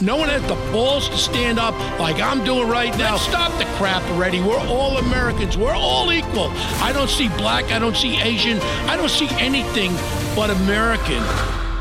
No 0.00 0.16
one 0.16 0.28
has 0.28 0.42
the 0.42 0.56
balls 0.72 1.08
to 1.08 1.16
stand 1.16 1.58
up 1.58 1.72
like 2.00 2.20
I'm 2.20 2.42
doing 2.44 2.68
right 2.68 2.96
now. 2.98 3.16
Stop 3.16 3.56
the 3.58 3.64
crap 3.76 4.02
already. 4.10 4.40
We're 4.40 4.58
all 4.58 4.98
Americans. 4.98 5.56
We're 5.56 5.74
all 5.74 6.12
equal. 6.12 6.50
I 6.82 6.90
don't 6.92 7.08
see 7.08 7.28
black. 7.28 7.66
I 7.66 7.78
don't 7.78 7.96
see 7.96 8.20
Asian. 8.20 8.58
I 8.88 8.96
don't 8.96 9.08
see 9.08 9.28
anything 9.32 9.92
but 10.34 10.50
American. 10.50 11.22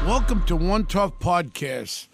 Welcome 0.05 0.45
to 0.45 0.55
One 0.55 0.85
Tough 0.85 1.17
Podcast. 1.19 2.07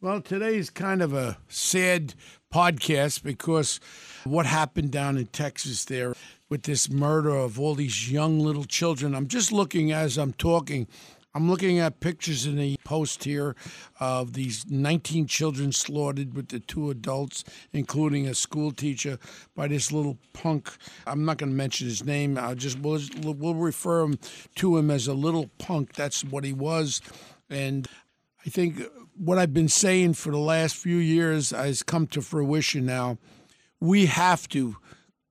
Well, 0.00 0.20
today 0.20 0.56
is 0.56 0.70
kind 0.70 1.00
of 1.00 1.12
a 1.12 1.38
sad 1.48 2.14
podcast 2.52 3.22
because 3.22 3.80
what 4.24 4.46
happened 4.46 4.90
down 4.90 5.16
in 5.16 5.26
Texas 5.26 5.84
there 5.84 6.14
with 6.48 6.64
this 6.64 6.90
murder 6.90 7.34
of 7.36 7.60
all 7.60 7.74
these 7.74 8.10
young 8.10 8.40
little 8.40 8.64
children. 8.64 9.14
I'm 9.14 9.28
just 9.28 9.52
looking 9.52 9.92
as 9.92 10.18
I'm 10.18 10.32
talking 10.32 10.88
I'm 11.36 11.50
looking 11.50 11.80
at 11.80 11.98
pictures 11.98 12.46
in 12.46 12.56
the 12.56 12.76
post 12.84 13.24
here 13.24 13.56
of 13.98 14.34
these 14.34 14.70
19 14.70 15.26
children 15.26 15.72
slaughtered 15.72 16.34
with 16.34 16.48
the 16.48 16.60
two 16.60 16.90
adults, 16.90 17.42
including 17.72 18.28
a 18.28 18.34
school 18.34 18.70
teacher, 18.70 19.18
by 19.56 19.66
this 19.66 19.90
little 19.90 20.16
punk. 20.32 20.70
I'm 21.08 21.24
not 21.24 21.38
going 21.38 21.50
to 21.50 21.56
mention 21.56 21.88
his 21.88 22.04
name. 22.04 22.38
I'll 22.38 22.54
just 22.54 22.78
we'll, 22.78 23.00
we'll 23.24 23.56
refer 23.56 24.02
him 24.02 24.18
to 24.56 24.76
him 24.76 24.92
as 24.92 25.08
a 25.08 25.14
little 25.14 25.50
punk. 25.58 25.94
That's 25.94 26.22
what 26.22 26.44
he 26.44 26.52
was, 26.52 27.00
and 27.50 27.88
I 28.46 28.50
think 28.50 28.82
what 29.16 29.38
I've 29.38 29.54
been 29.54 29.68
saying 29.68 30.14
for 30.14 30.30
the 30.30 30.38
last 30.38 30.76
few 30.76 30.96
years 30.96 31.50
has 31.50 31.82
come 31.82 32.06
to 32.08 32.22
fruition 32.22 32.86
now. 32.86 33.18
We 33.80 34.06
have 34.06 34.48
to 34.50 34.76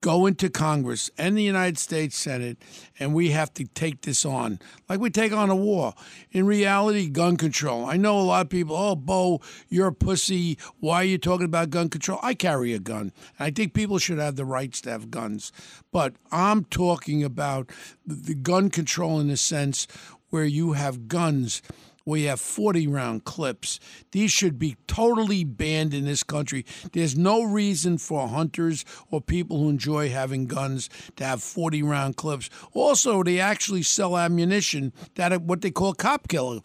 go 0.04 0.26
into 0.26 0.50
Congress 0.50 1.10
and 1.18 1.38
the 1.38 1.42
United 1.42 1.78
States 1.78 2.18
Senate, 2.18 2.58
and 3.00 3.14
we 3.14 3.30
have 3.30 3.54
to 3.54 3.64
take 3.64 4.02
this 4.02 4.26
on 4.26 4.60
like 4.90 5.00
we 5.00 5.10
take 5.10 5.32
on 5.32 5.50
a 5.50 5.56
war. 5.56 5.94
In 6.34 6.46
reality, 6.46 7.08
gun 7.08 7.38
control. 7.38 7.86
I 7.86 7.96
know 7.96 8.20
a 8.20 8.22
lot 8.22 8.46
of 8.46 8.50
people, 8.50 8.76
oh, 8.76 8.98
Bo, 8.98 9.40
you're 9.70 9.88
a 9.88 9.94
pussy. 9.94 10.58
Why 10.82 10.98
are 10.98 11.06
you 11.06 11.18
talking 11.18 11.46
about 11.46 11.70
gun 11.70 11.88
control? 11.90 12.20
I 12.22 12.34
carry 12.34 12.74
a 12.74 12.80
gun. 12.80 13.14
I 13.40 13.50
think 13.50 13.74
people 13.74 13.98
should 13.98 14.20
have 14.20 14.36
the 14.36 14.46
rights 14.46 14.82
to 14.82 14.92
have 14.92 15.10
guns. 15.10 15.54
But 15.94 16.16
I'm 16.32 16.66
talking 16.66 17.24
about 17.24 17.70
the 18.06 18.36
gun 18.36 18.70
control 18.70 19.22
in 19.22 19.30
the 19.30 19.38
sense 19.38 19.88
where 20.30 20.44
you 20.44 20.74
have 20.74 21.08
guns 21.08 21.62
we 22.06 22.24
have 22.24 22.40
40 22.40 22.88
round 22.88 23.24
clips. 23.24 23.80
These 24.12 24.32
should 24.32 24.60
be 24.60 24.78
totally 24.88 25.44
banned 25.44 25.94
in 25.94 26.06
this 26.06 26.24
country. 26.24 26.66
There's 26.92 27.18
no 27.18 27.44
reason 27.44 27.98
for 27.98 28.28
hunters 28.28 28.84
or 29.10 29.22
people 29.22 29.60
who 29.60 29.70
enjoy 29.70 30.10
having 30.10 30.46
guns 30.46 30.90
to 31.16 31.24
have 31.24 31.42
40 31.42 31.84
round 31.84 32.18
clips. 32.18 32.50
Also, 32.74 33.24
they 33.24 33.40
actually 33.40 33.84
sell 33.84 34.18
ammunition 34.18 34.94
that 35.16 35.42
what 35.42 35.62
they 35.62 35.72
call 35.72 35.94
cop 35.94 36.28
killer. 36.28 36.60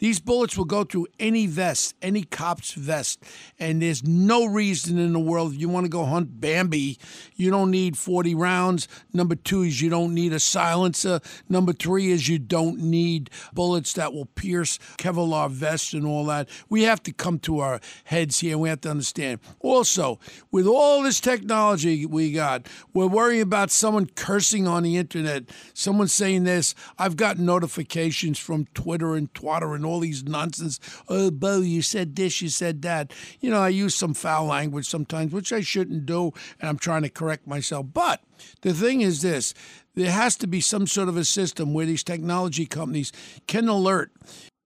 These 0.00 0.18
bullets 0.18 0.58
will 0.58 0.64
go 0.64 0.82
through 0.82 1.06
any 1.20 1.46
vest, 1.46 1.94
any 2.02 2.24
cop's 2.24 2.72
vest, 2.72 3.22
and 3.60 3.80
there's 3.80 4.02
no 4.02 4.44
reason 4.44 4.98
in 4.98 5.12
the 5.12 5.20
world 5.20 5.54
if 5.54 5.60
you 5.60 5.68
want 5.68 5.84
to 5.84 5.90
go 5.90 6.04
hunt 6.04 6.40
Bambi, 6.40 6.98
you 7.36 7.50
don't 7.50 7.70
need 7.70 7.96
40 7.96 8.34
rounds. 8.34 8.88
Number 9.12 9.36
two 9.36 9.62
is 9.62 9.80
you 9.80 9.90
don't 9.90 10.12
need 10.12 10.32
a 10.32 10.40
silencer. 10.40 11.20
Number 11.48 11.72
three 11.72 12.10
is 12.10 12.28
you 12.28 12.40
don't 12.40 12.78
need 12.80 13.30
bullets 13.52 13.92
that 13.92 14.12
will 14.12 14.26
pierce 14.26 14.78
Kevlar 14.98 15.48
vests 15.48 15.92
and 15.92 16.04
all 16.04 16.24
that. 16.26 16.48
We 16.68 16.82
have 16.82 17.02
to 17.04 17.12
come 17.12 17.38
to 17.40 17.60
our 17.60 17.80
heads 18.04 18.40
here 18.40 18.58
we 18.58 18.68
have 18.68 18.80
to 18.82 18.90
understand. 18.90 19.40
Also, 19.60 20.18
with 20.50 20.66
all 20.66 21.02
this 21.02 21.20
technology 21.20 22.04
we 22.04 22.32
got, 22.32 22.66
we're 22.92 23.06
worrying 23.06 23.42
about 23.42 23.70
someone 23.70 24.06
cursing 24.06 24.66
on 24.66 24.82
the 24.82 24.96
internet, 24.96 25.44
someone 25.72 26.08
saying 26.08 26.44
this. 26.44 26.74
I've 26.98 27.16
got 27.16 27.38
notifications 27.38 28.38
from 28.38 28.66
Twitter 28.74 29.14
and 29.14 29.32
Twitter 29.34 29.74
and 29.74 29.83
all 29.84 29.94
all 29.94 30.00
these 30.00 30.24
nonsense. 30.24 30.80
Oh, 31.08 31.30
Bo, 31.30 31.60
you 31.60 31.80
said 31.80 32.16
this, 32.16 32.42
you 32.42 32.48
said 32.48 32.82
that. 32.82 33.12
You 33.40 33.50
know, 33.50 33.60
I 33.60 33.68
use 33.68 33.94
some 33.94 34.12
foul 34.12 34.46
language 34.46 34.86
sometimes, 34.86 35.32
which 35.32 35.52
I 35.52 35.60
shouldn't 35.60 36.04
do, 36.04 36.32
and 36.60 36.68
I'm 36.68 36.78
trying 36.78 37.02
to 37.02 37.08
correct 37.08 37.46
myself. 37.46 37.86
But 37.92 38.20
the 38.62 38.74
thing 38.74 39.00
is 39.00 39.22
this 39.22 39.54
there 39.94 40.10
has 40.10 40.34
to 40.36 40.48
be 40.48 40.60
some 40.60 40.88
sort 40.88 41.08
of 41.08 41.16
a 41.16 41.24
system 41.24 41.72
where 41.72 41.86
these 41.86 42.02
technology 42.02 42.66
companies 42.66 43.12
can 43.46 43.68
alert 43.68 44.10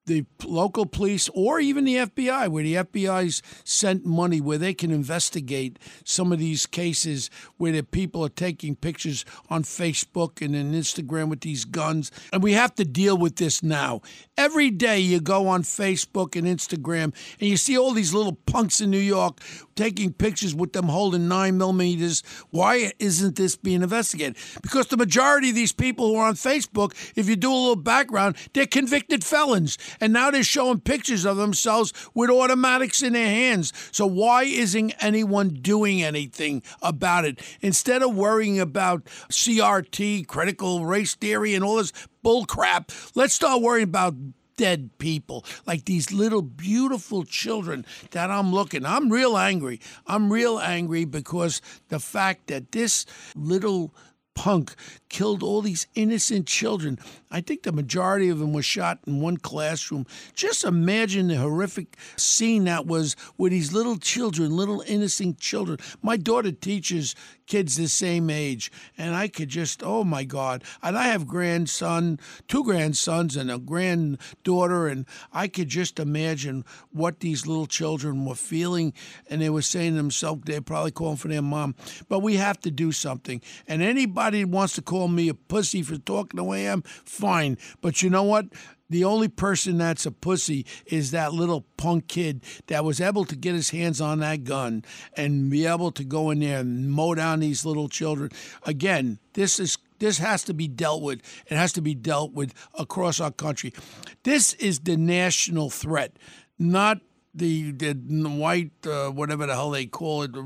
the 0.09 0.27
local 0.45 0.87
police 0.87 1.29
or 1.35 1.61
even 1.61 1.85
the 1.85 1.97
FBI, 1.97 2.49
where 2.49 2.65
the 2.65 2.75
FBI's 2.75 3.43
sent 3.65 4.05
money 4.05 4.41
where 4.41 4.59
they 4.59 4.75
can 4.75 4.91
investigate 4.91 5.79
some 6.05 6.33
of 6.33 6.39
these 6.39 6.67
cases 6.67 7.31
where 7.57 7.73
the 7.73 7.83
people 7.83 8.25
are 8.25 8.29
taking 8.29 8.75
pictures 8.75 9.25
on 9.49 9.63
Facebook 9.63 10.45
and 10.45 10.57
on 10.57 10.73
Instagram 10.73 11.29
with 11.29 11.43
these 11.43 11.65
guns. 11.65 12.11
And 12.33 12.43
we 12.43 12.55
have 12.55 12.75
to 12.77 12.85
deal 12.85 13.17
with 13.17 13.37
this 13.37 13.63
now. 13.63 14.01
Every 14.37 14.71
day 14.71 14.99
you 14.99 15.21
go 15.21 15.47
on 15.49 15.63
Facebook 15.63 16.37
and 16.37 16.47
Instagram 16.47 17.15
and 17.39 17.49
you 17.49 17.57
see 17.57 17.79
all 17.79 17.93
these 17.93 18.15
little 18.15 18.35
punks 18.47 18.81
in 18.81 18.91
New 18.91 18.99
York 18.99 19.41
taking 19.77 20.13
pictures 20.13 20.55
with 20.55 20.73
them 20.73 20.87
holding 20.87 21.29
nine 21.29 21.57
millimeters. 21.57 22.23
Why 22.51 22.93
isn't 22.99 23.37
this 23.37 23.57
being 23.57 23.83
investigated? 23.83 24.37
Because 24.61 24.89
the 24.89 24.97
majority 24.97 25.51
of 25.51 25.55
these 25.55 25.73
people 25.73 26.09
who 26.09 26.17
are 26.17 26.29
on 26.29 26.35
Facebook, 26.35 26.95
if 27.17 27.29
you 27.29 27.37
do 27.37 27.53
a 27.53 27.55
little 27.55 27.77
background, 27.77 28.37
they're 28.55 28.67
convicted 28.67 29.23
felons. 29.23 29.79
And 30.01 30.13
now 30.13 30.31
they're 30.31 30.43
showing 30.43 30.81
pictures 30.81 31.25
of 31.25 31.37
themselves 31.37 31.93
with 32.15 32.31
automatics 32.31 33.03
in 33.03 33.13
their 33.13 33.27
hands. 33.27 33.73
So 33.93 34.07
why 34.07 34.45
isn't 34.45 34.95
anyone 35.01 35.49
doing 35.49 36.03
anything 36.03 36.63
about 36.83 37.25
it? 37.25 37.41
Instead 37.61 38.03
of 38.03 38.15
worrying 38.15 38.61
about 38.61 39.05
CRT, 39.31 40.27
critical 40.27 40.87
race 40.87 41.15
theory, 41.15 41.55
and 41.55 41.65
all 41.65 41.77
this 41.77 41.93
bull 42.23 42.45
crap, 42.45 42.93
let's 43.15 43.35
start 43.35 43.63
worrying 43.63 43.85
about 43.85 44.15
dead 44.57 44.91
people, 44.99 45.45
like 45.67 45.87
these 45.87 46.13
little 46.13 46.43
beautiful 46.43 47.25
children 47.25 47.87
that 48.11 48.31
I'm 48.31 48.53
looking. 48.53 48.85
I'm 48.85 49.11
real 49.11 49.39
angry. 49.39 49.81
I'm 50.07 50.31
real 50.31 50.59
angry 50.59 51.07
because 51.07 51.63
the 51.89 52.01
fact 52.01 52.49
that 52.49 52.73
this 52.73 53.07
little 53.35 53.95
punk 54.35 54.75
killed 55.09 55.43
all 55.43 55.63
these 55.63 55.89
innocent 55.97 56.47
children. 56.47 56.99
I 57.31 57.41
think 57.41 57.63
the 57.63 57.73
majority 57.73 58.29
of 58.29 58.39
them 58.39 58.53
were 58.53 58.63
shot 58.63 59.01
in 59.07 59.21
one 59.21 59.37
classroom. 59.37 60.07
Just 60.35 60.65
imagine 60.65 61.29
the 61.29 61.37
horrific 61.37 61.97
scene 62.17 62.65
that 62.65 62.87
was 62.87 63.17
with 63.37 63.53
these 63.53 63.73
little 63.73 63.97
children, 63.97 64.57
little 64.57 64.83
innocent 64.87 65.39
children. 65.39 65.79
My 66.03 66.17
daughter 66.17 66.53
teaches 66.53 67.15
kids 67.47 67.77
the 67.77 67.89
same 67.89 68.29
age, 68.31 68.71
and 68.97 69.17
I 69.17 69.27
could 69.29 69.49
just, 69.49 69.83
oh 69.83 70.05
my 70.05 70.25
God. 70.25 70.63
And 70.83 70.97
I 70.97 71.05
have 71.05 71.27
grandson, 71.27 72.21
two 72.47 72.63
grandsons, 72.63 73.37
and 73.37 73.51
a 73.51 73.59
granddaughter, 73.59 74.87
and 74.87 75.07
I 75.33 75.49
could 75.49 75.69
just 75.69 75.99
imagine 75.99 76.65
what 76.93 77.21
these 77.21 77.47
little 77.47 77.67
children 77.67 78.25
were 78.25 78.35
feeling, 78.35 78.93
and 79.29 79.41
they 79.41 79.51
were 79.51 79.63
saying 79.63 79.93
to 79.93 79.97
themselves, 79.97 80.43
they're 80.45 80.61
probably 80.61 80.91
calling 80.91 81.17
for 81.17 81.29
their 81.29 81.43
mom. 81.43 81.75
But 82.09 82.21
we 82.21 82.37
have 82.37 82.61
to 82.61 82.71
do 82.71 82.93
something. 82.93 83.41
And 83.67 83.83
anybody 83.83 84.45
wants 84.45 84.75
to 84.75 84.83
call 84.83 85.09
me 85.09 85.29
a 85.29 85.35
pussy 85.35 85.83
for 85.83 85.97
talking 85.97 86.37
the 86.37 86.45
way 86.45 86.69
I 86.69 86.73
am, 86.73 86.83
fine. 87.19 87.59
But 87.81 88.03
you 88.03 88.11
know 88.11 88.23
what? 88.23 88.47
The 88.91 89.05
only 89.05 89.29
person 89.29 89.77
that's 89.77 90.07
a 90.07 90.11
pussy 90.11 90.65
is 90.87 91.11
that 91.11 91.35
little 91.35 91.67
punk 91.77 92.09
kid 92.09 92.43
that 92.69 92.85
was 92.85 93.01
able 93.01 93.27
to 93.27 93.37
get 93.37 93.55
his 93.55 93.71
hands 93.71 94.01
on 94.01 94.21
that 94.21 94.45
gun 94.45 94.83
and 95.15 95.51
be 95.51 95.67
able 95.67 95.91
to 95.93 96.05
go 96.05 96.31
in 96.31 96.41
there 96.41 96.61
and 96.61 96.91
mow 96.91 97.15
down 97.15 97.41
these 97.41 97.67
little 97.67 97.89
children. 97.89 98.31
Again, 98.65 99.19
this 99.35 99.61
is 99.61 99.77
this 99.99 100.19
has 100.19 100.45
to 100.45 100.55
be 100.55 100.69
dealt 100.69 101.03
with. 101.03 101.21
It 101.49 101.57
has 101.57 101.73
to 101.73 101.83
be 101.83 101.95
dealt 101.95 102.33
with 102.33 102.55
across 102.79 103.21
our 103.21 103.33
country. 103.33 103.75
This 104.23 104.55
is 104.55 104.81
the 104.81 104.97
national 104.97 105.71
threat, 105.71 106.17
not 106.59 107.01
the, 107.35 107.73
the 107.73 107.95
white, 108.29 108.73
uh, 108.87 109.11
whatever 109.11 109.47
the 109.47 109.55
hell 109.55 109.71
they 109.71 109.87
call 109.87 110.23
it, 110.23 110.35
uh, 110.35 110.39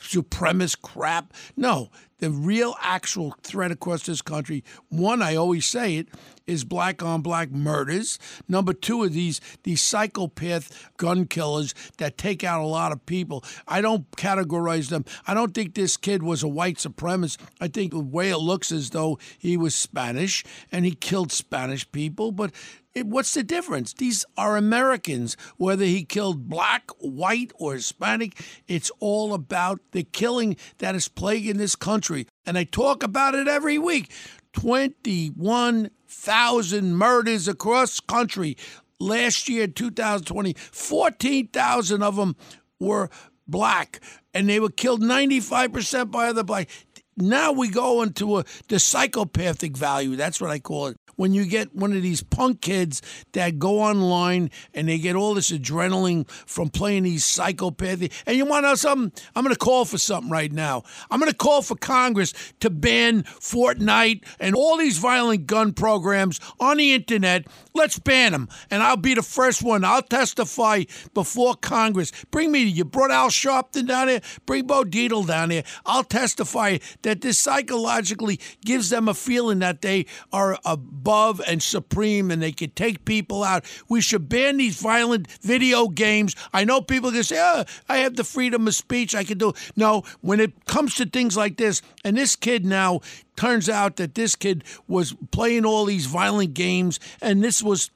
supremacist 0.00 0.82
crap. 0.82 1.32
No, 1.56 1.90
the 2.24 2.30
real 2.30 2.74
actual 2.80 3.34
threat 3.42 3.70
across 3.70 4.04
this 4.04 4.22
country, 4.22 4.64
one, 4.88 5.20
I 5.20 5.36
always 5.36 5.66
say 5.66 5.96
it, 5.96 6.08
is 6.46 6.64
black 6.64 7.02
on 7.02 7.20
black 7.20 7.50
murders. 7.50 8.18
Number 8.48 8.72
two 8.72 9.02
are 9.02 9.10
these 9.10 9.42
these 9.62 9.82
psychopath 9.82 10.90
gun 10.96 11.26
killers 11.26 11.74
that 11.98 12.16
take 12.16 12.42
out 12.42 12.62
a 12.62 12.66
lot 12.66 12.92
of 12.92 13.04
people. 13.04 13.44
I 13.68 13.82
don't 13.82 14.10
categorize 14.12 14.88
them. 14.88 15.04
I 15.26 15.34
don't 15.34 15.52
think 15.52 15.74
this 15.74 15.98
kid 15.98 16.22
was 16.22 16.42
a 16.42 16.48
white 16.48 16.78
supremacist. 16.78 17.38
I 17.60 17.68
think 17.68 17.92
the 17.92 18.00
way 18.00 18.30
it 18.30 18.38
looks 18.38 18.72
as 18.72 18.90
though 18.90 19.18
he 19.38 19.58
was 19.58 19.74
Spanish 19.74 20.44
and 20.72 20.86
he 20.86 20.94
killed 20.94 21.30
Spanish 21.30 21.90
people, 21.92 22.32
but 22.32 22.52
it, 22.94 23.06
what's 23.06 23.34
the 23.34 23.42
difference? 23.42 23.92
These 23.92 24.24
are 24.36 24.56
Americans. 24.56 25.36
Whether 25.56 25.84
he 25.84 26.04
killed 26.04 26.48
black, 26.48 26.88
white, 26.98 27.50
or 27.56 27.74
Hispanic, 27.74 28.40
it's 28.68 28.92
all 29.00 29.34
about 29.34 29.80
the 29.90 30.04
killing 30.04 30.56
that 30.78 30.94
is 30.94 31.08
plaguing 31.08 31.56
this 31.56 31.74
country. 31.74 32.28
And 32.46 32.56
I 32.56 32.62
talk 32.64 33.02
about 33.02 33.34
it 33.34 33.48
every 33.48 33.78
week. 33.78 34.12
21,000 34.52 36.94
murders 36.94 37.48
across 37.48 37.98
country. 38.00 38.56
Last 39.00 39.48
year, 39.48 39.66
2020, 39.66 40.54
14,000 40.54 42.02
of 42.02 42.16
them 42.16 42.36
were 42.78 43.08
black, 43.46 44.00
and 44.32 44.48
they 44.48 44.58
were 44.60 44.70
killed 44.70 45.02
95% 45.02 46.10
by 46.10 46.28
other 46.28 46.44
black. 46.44 46.70
Now 47.16 47.52
we 47.52 47.68
go 47.68 48.02
into 48.02 48.38
a, 48.38 48.44
the 48.68 48.78
psychopathic 48.78 49.76
value. 49.76 50.16
That's 50.16 50.40
what 50.40 50.50
I 50.50 50.58
call 50.58 50.88
it. 50.88 50.96
When 51.16 51.32
you 51.32 51.44
get 51.44 51.74
one 51.74 51.92
of 51.92 52.02
these 52.02 52.22
punk 52.22 52.60
kids 52.60 53.02
that 53.32 53.58
go 53.58 53.80
online 53.80 54.50
and 54.72 54.88
they 54.88 54.98
get 54.98 55.16
all 55.16 55.34
this 55.34 55.50
adrenaline 55.50 56.28
from 56.28 56.68
playing 56.68 57.04
these 57.04 57.24
psychopathy. 57.24 58.12
And 58.26 58.36
you 58.36 58.44
want 58.44 58.64
to 58.64 58.70
know 58.70 58.74
something? 58.74 59.12
I'm 59.34 59.44
going 59.44 59.54
to 59.54 59.58
call 59.58 59.84
for 59.84 59.98
something 59.98 60.30
right 60.30 60.52
now. 60.52 60.82
I'm 61.10 61.20
going 61.20 61.30
to 61.30 61.36
call 61.36 61.62
for 61.62 61.76
Congress 61.76 62.32
to 62.60 62.70
ban 62.70 63.22
Fortnite 63.24 64.24
and 64.38 64.54
all 64.54 64.76
these 64.76 64.98
violent 64.98 65.46
gun 65.46 65.72
programs 65.72 66.40
on 66.60 66.78
the 66.78 66.94
internet. 66.94 67.46
Let's 67.74 67.98
ban 67.98 68.32
them. 68.32 68.48
And 68.70 68.82
I'll 68.82 68.96
be 68.96 69.14
the 69.14 69.22
first 69.22 69.62
one. 69.62 69.84
I'll 69.84 70.02
testify 70.02 70.84
before 71.12 71.54
Congress. 71.54 72.12
Bring 72.30 72.52
me, 72.52 72.62
you 72.62 72.84
brought 72.84 73.10
Al 73.10 73.28
Sharpton 73.28 73.86
down 73.86 74.08
here, 74.08 74.20
bring 74.46 74.66
Bo 74.66 74.84
Dietl 74.84 75.26
down 75.26 75.50
here. 75.50 75.64
I'll 75.86 76.04
testify 76.04 76.78
that 77.02 77.20
this 77.20 77.38
psychologically 77.38 78.40
gives 78.64 78.90
them 78.90 79.08
a 79.08 79.14
feeling 79.14 79.58
that 79.60 79.82
they 79.82 80.06
are 80.32 80.58
above 81.04 81.38
and 81.46 81.62
supreme 81.62 82.30
and 82.30 82.40
they 82.40 82.50
could 82.50 82.74
take 82.74 83.04
people 83.04 83.44
out. 83.44 83.62
We 83.90 84.00
should 84.00 84.26
ban 84.26 84.56
these 84.56 84.80
violent 84.80 85.30
video 85.42 85.88
games. 85.88 86.34
I 86.54 86.64
know 86.64 86.80
people 86.80 87.12
can 87.12 87.22
say, 87.22 87.36
oh, 87.38 87.64
I 87.90 87.98
have 87.98 88.16
the 88.16 88.24
freedom 88.24 88.66
of 88.66 88.74
speech. 88.74 89.14
I 89.14 89.22
can 89.22 89.36
do. 89.36 89.52
No, 89.76 90.02
when 90.22 90.40
it 90.40 90.64
comes 90.64 90.94
to 90.94 91.04
things 91.04 91.36
like 91.36 91.58
this, 91.58 91.82
and 92.06 92.16
this 92.16 92.36
kid 92.36 92.64
now 92.64 93.00
turns 93.36 93.68
out 93.68 93.96
that 93.96 94.14
this 94.14 94.34
kid 94.34 94.64
was 94.88 95.14
playing 95.30 95.66
all 95.66 95.84
these 95.84 96.06
violent 96.06 96.54
games, 96.54 96.98
and 97.20 97.44
this 97.44 97.62
was 97.62 97.90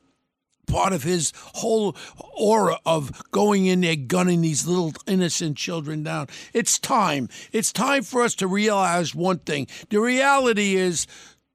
part 0.66 0.93
of 0.93 1.02
his 1.02 1.32
whole 1.55 1.96
aura 2.37 2.78
of 2.84 3.10
going 3.31 3.64
in 3.64 3.81
there 3.81 3.96
gunning 3.96 4.43
these 4.43 4.66
little 4.66 4.93
innocent 5.06 5.56
children 5.56 6.02
down. 6.02 6.26
It's 6.52 6.78
time. 6.78 7.31
It's 7.52 7.72
time 7.72 8.02
for 8.02 8.20
us 8.20 8.34
to 8.34 8.46
realize 8.46 9.14
one 9.14 9.38
thing. 9.38 9.66
The 9.88 9.99
reality 9.99 10.76
is 10.76 11.06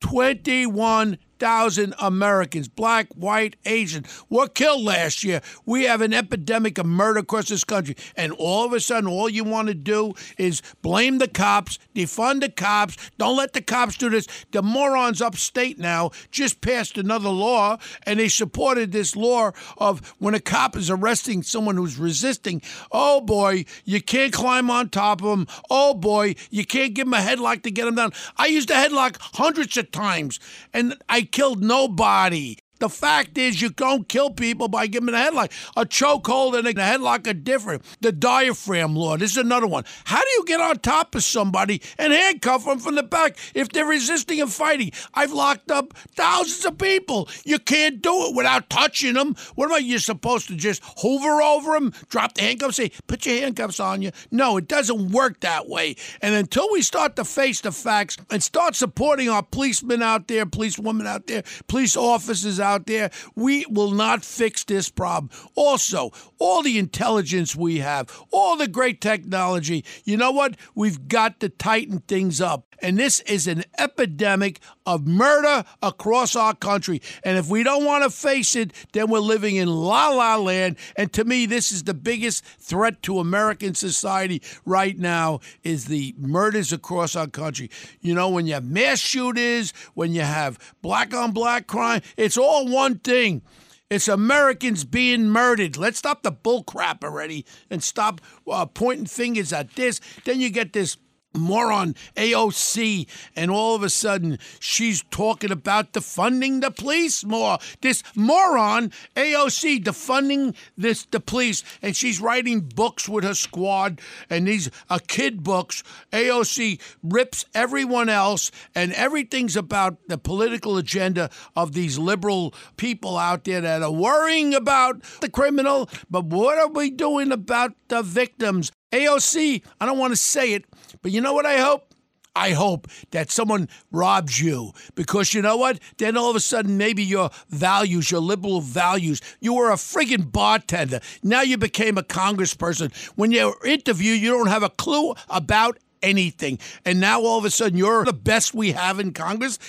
21 0.04 1.18
thousand 1.44 1.94
Americans, 2.00 2.70
black, 2.70 3.14
white, 3.16 3.58
Asian, 3.66 4.06
were 4.30 4.48
killed 4.48 4.82
last 4.82 5.26
year. 5.26 5.42
We 5.66 5.84
have 5.84 6.00
an 6.00 6.14
epidemic 6.14 6.78
of 6.78 6.86
murder 6.86 7.20
across 7.20 7.50
this 7.50 7.66
country. 7.66 7.98
And 8.16 8.32
all 8.32 8.66
of 8.66 8.72
a 8.72 8.80
sudden, 8.80 9.10
all 9.10 9.28
you 9.28 9.44
want 9.44 9.68
to 9.68 9.74
do 9.74 10.14
is 10.38 10.62
blame 10.82 11.18
the 11.18 11.28
cops, 11.28 11.80
defund 11.94 12.40
the 12.40 12.50
cops, 12.50 12.96
don't 13.18 13.36
let 13.36 13.52
the 13.52 13.62
cops 13.62 13.98
do 13.98 14.10
this. 14.10 14.26
The 14.52 14.64
morons 14.64 15.22
upstate 15.22 15.78
now 15.78 16.12
just 16.32 16.62
passed 16.62 16.98
another 16.98 17.28
law, 17.28 17.78
and 18.04 18.22
they 18.22 18.30
supported 18.30 18.94
this 18.94 19.14
law 19.14 19.52
of 19.78 20.16
when 20.20 20.36
a 20.36 20.40
cop 20.40 20.78
is 20.78 20.90
arresting 20.90 21.44
someone 21.44 21.76
who's 21.76 22.00
resisting, 22.00 22.62
oh 22.90 23.20
boy, 23.20 23.66
you 23.84 24.02
can't 24.02 24.32
climb 24.32 24.72
on 24.72 24.88
top 24.88 25.22
of 25.22 25.28
them. 25.28 25.48
Oh 25.70 25.94
boy, 25.94 26.36
you 26.52 26.66
can't 26.66 26.94
give 26.94 27.06
them 27.06 27.16
a 27.16 27.18
headlock 27.18 27.64
to 27.64 27.72
get 27.72 27.84
them 27.84 27.96
down. 27.96 28.14
I 28.38 28.46
used 28.46 28.72
a 28.72 28.76
headlock 28.76 29.18
hundreds 29.20 29.76
of 29.76 29.92
times, 29.92 30.40
and 30.74 30.96
I 31.10 31.24
killed 31.34 31.64
nobody. 31.64 32.63
The 32.80 32.90
fact 32.90 33.38
is, 33.38 33.62
you 33.62 33.70
don't 33.70 34.10
kill 34.10 34.32
people 34.32 34.68
by 34.68 34.88
giving 34.88 35.06
them 35.08 35.16
a 35.16 35.18
headlock. 35.18 35.52
A 35.78 35.86
chokehold 35.86 36.58
and 36.58 36.68
a 36.68 36.74
headlock 36.74 37.28
are 37.28 37.34
different. 37.34 37.84
The 38.02 38.12
diaphragm 38.12 38.96
law, 38.96 39.16
this 39.16 39.32
is 39.32 39.38
another 39.38 39.68
one. 39.68 39.86
How 40.04 40.20
do 40.20 40.28
you 40.38 40.44
get 40.46 40.60
on 40.60 40.80
top 40.80 41.16
of 41.16 41.24
somebody 41.24 41.82
and 41.98 42.12
handcuff 42.12 42.66
them 42.66 42.80
from 42.80 42.96
the 42.96 43.04
back 43.04 43.38
if 43.54 43.70
they're 43.70 43.86
resisting 43.86 44.42
and 44.42 44.52
fighting? 44.52 44.92
I've 45.14 45.32
locked 45.32 45.72
up 45.72 45.94
thousands 46.16 46.66
of 46.66 46.78
people. 46.78 47.30
You 47.46 47.58
can't 47.58 48.02
do 48.02 48.26
it 48.26 48.36
without 48.36 48.70
touching 48.70 49.14
them. 49.14 49.36
What 49.56 49.68
about 49.68 49.84
You're 49.84 50.00
supposed 50.00 50.48
to 50.48 50.56
just 50.56 50.82
hover 50.84 51.42
over 51.42 51.74
them, 51.74 51.94
drop 52.10 52.34
the 52.34 52.42
handcuffs, 52.42 52.78
say, 52.78 52.92
put 53.08 53.26
your 53.26 53.40
handcuffs 53.40 53.80
on 53.80 54.02
you? 54.02 54.12
No, 54.30 54.58
it 54.58 54.68
doesn't 54.68 55.12
work 55.12 55.40
that 55.42 55.70
way. 55.70 55.96
And 56.22 56.36
until 56.36 56.70
we 56.72 56.82
start 56.82 57.16
to 57.16 57.24
face 57.24 57.62
the 57.62 57.72
facts 57.72 58.18
and 58.30 58.44
start 58.44 58.76
supporting 58.76 59.30
our 59.30 59.44
policemen 59.44 60.02
out 60.02 60.28
there, 60.28 60.46
policewomen 60.46 61.08
out 61.08 61.28
there, 61.28 61.44
police 61.68 61.96
officers 61.96 62.60
out 62.60 62.73
out 62.74 62.88
there, 62.88 63.12
we 63.36 63.66
will 63.70 63.92
not 63.92 64.26
fix 64.26 64.64
this 64.64 64.90
problem. 64.90 65.30
Also, 65.56 66.12
all 66.40 66.64
the 66.64 66.80
intelligence 66.80 67.56
we 67.56 67.78
have, 67.80 68.10
all 68.32 68.58
the 68.58 68.68
great 68.68 69.00
technology, 69.00 69.86
you 70.04 70.18
know 70.18 70.32
what? 70.32 70.58
We've 70.76 71.08
got 71.08 71.40
to 71.42 71.50
tighten 71.50 72.00
things 72.00 72.42
up. 72.42 72.76
And 72.82 72.98
this 72.98 73.22
is 73.22 73.48
an 73.48 73.64
epidemic 73.78 74.60
of 74.86 75.08
murder 75.08 75.64
across 75.82 76.36
our 76.36 76.54
country. 76.54 77.02
And 77.24 77.38
if 77.38 77.50
we 77.50 77.64
don't 77.64 77.86
want 77.86 78.04
to 78.04 78.10
face 78.10 78.56
it, 78.56 78.74
then 78.94 79.10
we're 79.10 79.20
living 79.20 79.56
in 79.56 79.68
la 79.68 80.10
la 80.10 80.36
land. 80.38 80.78
And 80.96 81.12
to 81.14 81.24
me, 81.24 81.46
this 81.46 81.72
is 81.72 81.84
the 81.84 81.94
biggest 81.94 82.44
threat 82.46 83.02
to 83.04 83.20
American 83.20 83.76
society 83.76 84.42
right 84.66 84.98
now 84.98 85.40
is 85.64 85.86
the 85.86 86.16
murders 86.18 86.74
across 86.74 87.16
our 87.16 87.28
country. 87.28 87.70
You 88.02 88.14
know, 88.14 88.30
when 88.30 88.48
you 88.48 88.54
have 88.54 88.66
mass 88.66 89.00
shooters, 89.00 89.74
when 89.94 90.14
you 90.14 90.22
have 90.22 90.60
black 90.82 91.14
on 91.14 91.32
black 91.32 91.68
crime, 91.68 92.02
it's 92.18 92.38
all 92.38 92.68
one 92.68 93.00
thing. 93.00 93.42
It's 93.90 94.08
Americans 94.08 94.86
being 94.86 95.30
murdered. 95.30 95.78
Let's 95.78 96.00
stop 96.00 96.24
the 96.24 96.32
bull 96.32 96.64
crap 96.64 97.04
already 97.04 97.46
and 97.70 97.84
stop 97.84 98.22
uh, 98.50 98.66
pointing 98.66 99.06
fingers 99.06 99.54
at 99.54 99.76
this. 99.76 100.02
Then 100.26 100.40
you 100.40 100.50
get 100.50 100.74
this 100.74 100.98
moron 101.34 101.96
AOC, 102.16 103.08
and 103.36 103.52
all 103.52 103.76
of 103.76 103.84
a 103.84 103.90
sudden 103.90 104.40
she's 104.60 105.04
talking 105.12 105.52
about 105.52 105.94
defunding 105.94 106.62
the 106.62 106.72
police 106.72 107.24
more. 107.24 107.58
This 107.82 108.04
moron 108.16 108.92
AOC 109.16 109.84
defunding 109.84 110.56
this 110.78 111.06
the 111.06 111.20
police, 111.20 111.64
and 111.82 111.96
she's 111.96 112.22
writing 112.22 112.62
books 112.62 113.08
with 113.10 113.24
her 113.24 113.34
squad, 113.34 114.02
and 114.30 114.48
these 114.48 114.70
are 114.90 115.00
kid 115.00 115.44
books. 115.44 115.84
AOC 116.12 116.80
rips 117.04 117.46
everyone 117.54 118.10
else, 118.10 118.52
and 118.76 118.94
everything's 118.94 119.56
about 119.56 119.98
the 120.08 120.18
political 120.18 120.78
agenda 120.78 121.30
of 121.56 121.74
these 121.74 121.98
liberal 121.98 122.54
people 122.78 123.18
out 123.18 123.44
there 123.44 123.62
that 123.62 123.82
are 123.82 123.92
worrying 123.92 124.54
about 124.54 125.02
the 125.22 125.30
criminal. 125.30 125.90
But 126.10 126.26
what 126.26 126.58
are 126.58 126.70
we 126.70 126.90
doing 126.90 127.32
about 127.32 127.74
the 127.88 128.02
victims? 128.02 128.72
AOC, 128.92 129.64
I 129.80 129.86
don't 129.88 129.98
want 129.98 130.14
to 130.14 130.18
say 130.18 130.54
it, 130.54 130.66
but 131.02 131.12
you 131.12 131.22
know 131.22 131.34
what 131.34 131.46
I 131.46 131.58
hope? 131.58 131.94
I 132.36 132.52
hope 132.52 132.88
that 133.12 133.30
someone 133.30 133.70
robs 133.92 134.40
you 134.42 134.72
because 134.96 135.34
you 135.34 135.42
know 135.42 135.58
what? 135.58 135.80
Then 135.98 136.18
all 136.18 136.32
of 136.32 136.36
a 136.36 136.40
sudden, 136.40 136.78
maybe 136.78 137.04
your 137.04 137.30
values, 137.50 138.10
your 138.10 138.22
liberal 138.22 138.60
values, 138.60 139.22
you 139.40 139.54
were 139.54 139.70
a 139.70 139.76
friggin' 139.76 140.32
bartender. 140.32 141.00
Now 141.22 141.42
you 141.42 141.58
became 141.58 141.98
a 141.98 142.04
congressperson. 142.04 142.92
When 143.16 143.32
you're 143.32 143.56
interviewed, 143.66 144.20
you 144.20 144.32
don't 144.32 144.48
have 144.48 144.64
a 144.64 144.70
clue 144.70 145.14
about 145.30 145.78
anything. 146.02 146.58
And 146.86 147.00
now 147.00 147.22
all 147.22 147.38
of 147.38 147.46
a 147.46 147.52
sudden, 147.52 147.78
you're 147.78 148.04
the 148.04 148.14
best 148.14 148.54
we 148.54 148.72
have 148.72 149.00
in 149.00 149.14
Congress. 149.14 149.60